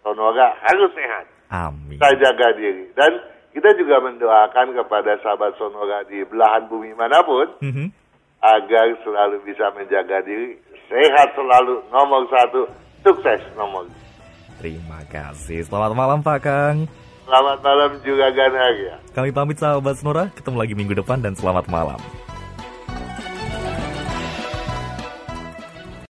Sonora 0.00 0.56
harus 0.64 0.90
sehat. 0.96 1.26
Amin. 1.50 1.98
Kita 1.98 2.08
jaga 2.16 2.54
diri 2.56 2.88
dan 2.94 3.10
kita 3.50 3.74
juga 3.74 3.98
mendoakan 4.00 4.78
kepada 4.78 5.18
sahabat 5.20 5.58
Sonora 5.58 6.06
di 6.06 6.22
belahan 6.24 6.70
bumi 6.70 6.94
mana 6.94 7.20
pun 7.26 7.50
Mhm. 7.60 7.90
agar 8.40 8.86
selalu 9.04 9.42
bisa 9.44 9.68
menjaga 9.74 10.22
diri, 10.22 10.56
sehat 10.88 11.34
selalu 11.36 11.82
nomor 11.90 12.24
satu, 12.30 12.64
sukses 13.04 13.42
nomor. 13.58 13.84
Terima 14.62 15.02
kasih. 15.10 15.64
Selamat 15.66 15.92
malam 15.92 16.20
Pak 16.22 16.38
Kang. 16.40 16.76
Selamat 17.26 17.58
malam 17.62 17.90
juga 18.02 18.26
Ganharia. 18.34 18.98
Kami 19.14 19.30
pamit 19.30 19.56
sahabat 19.58 19.94
Sonora, 19.98 20.28
ketemu 20.34 20.56
lagi 20.58 20.74
minggu 20.74 20.94
depan 20.98 21.22
dan 21.22 21.34
selamat 21.38 21.70
malam. 21.70 21.98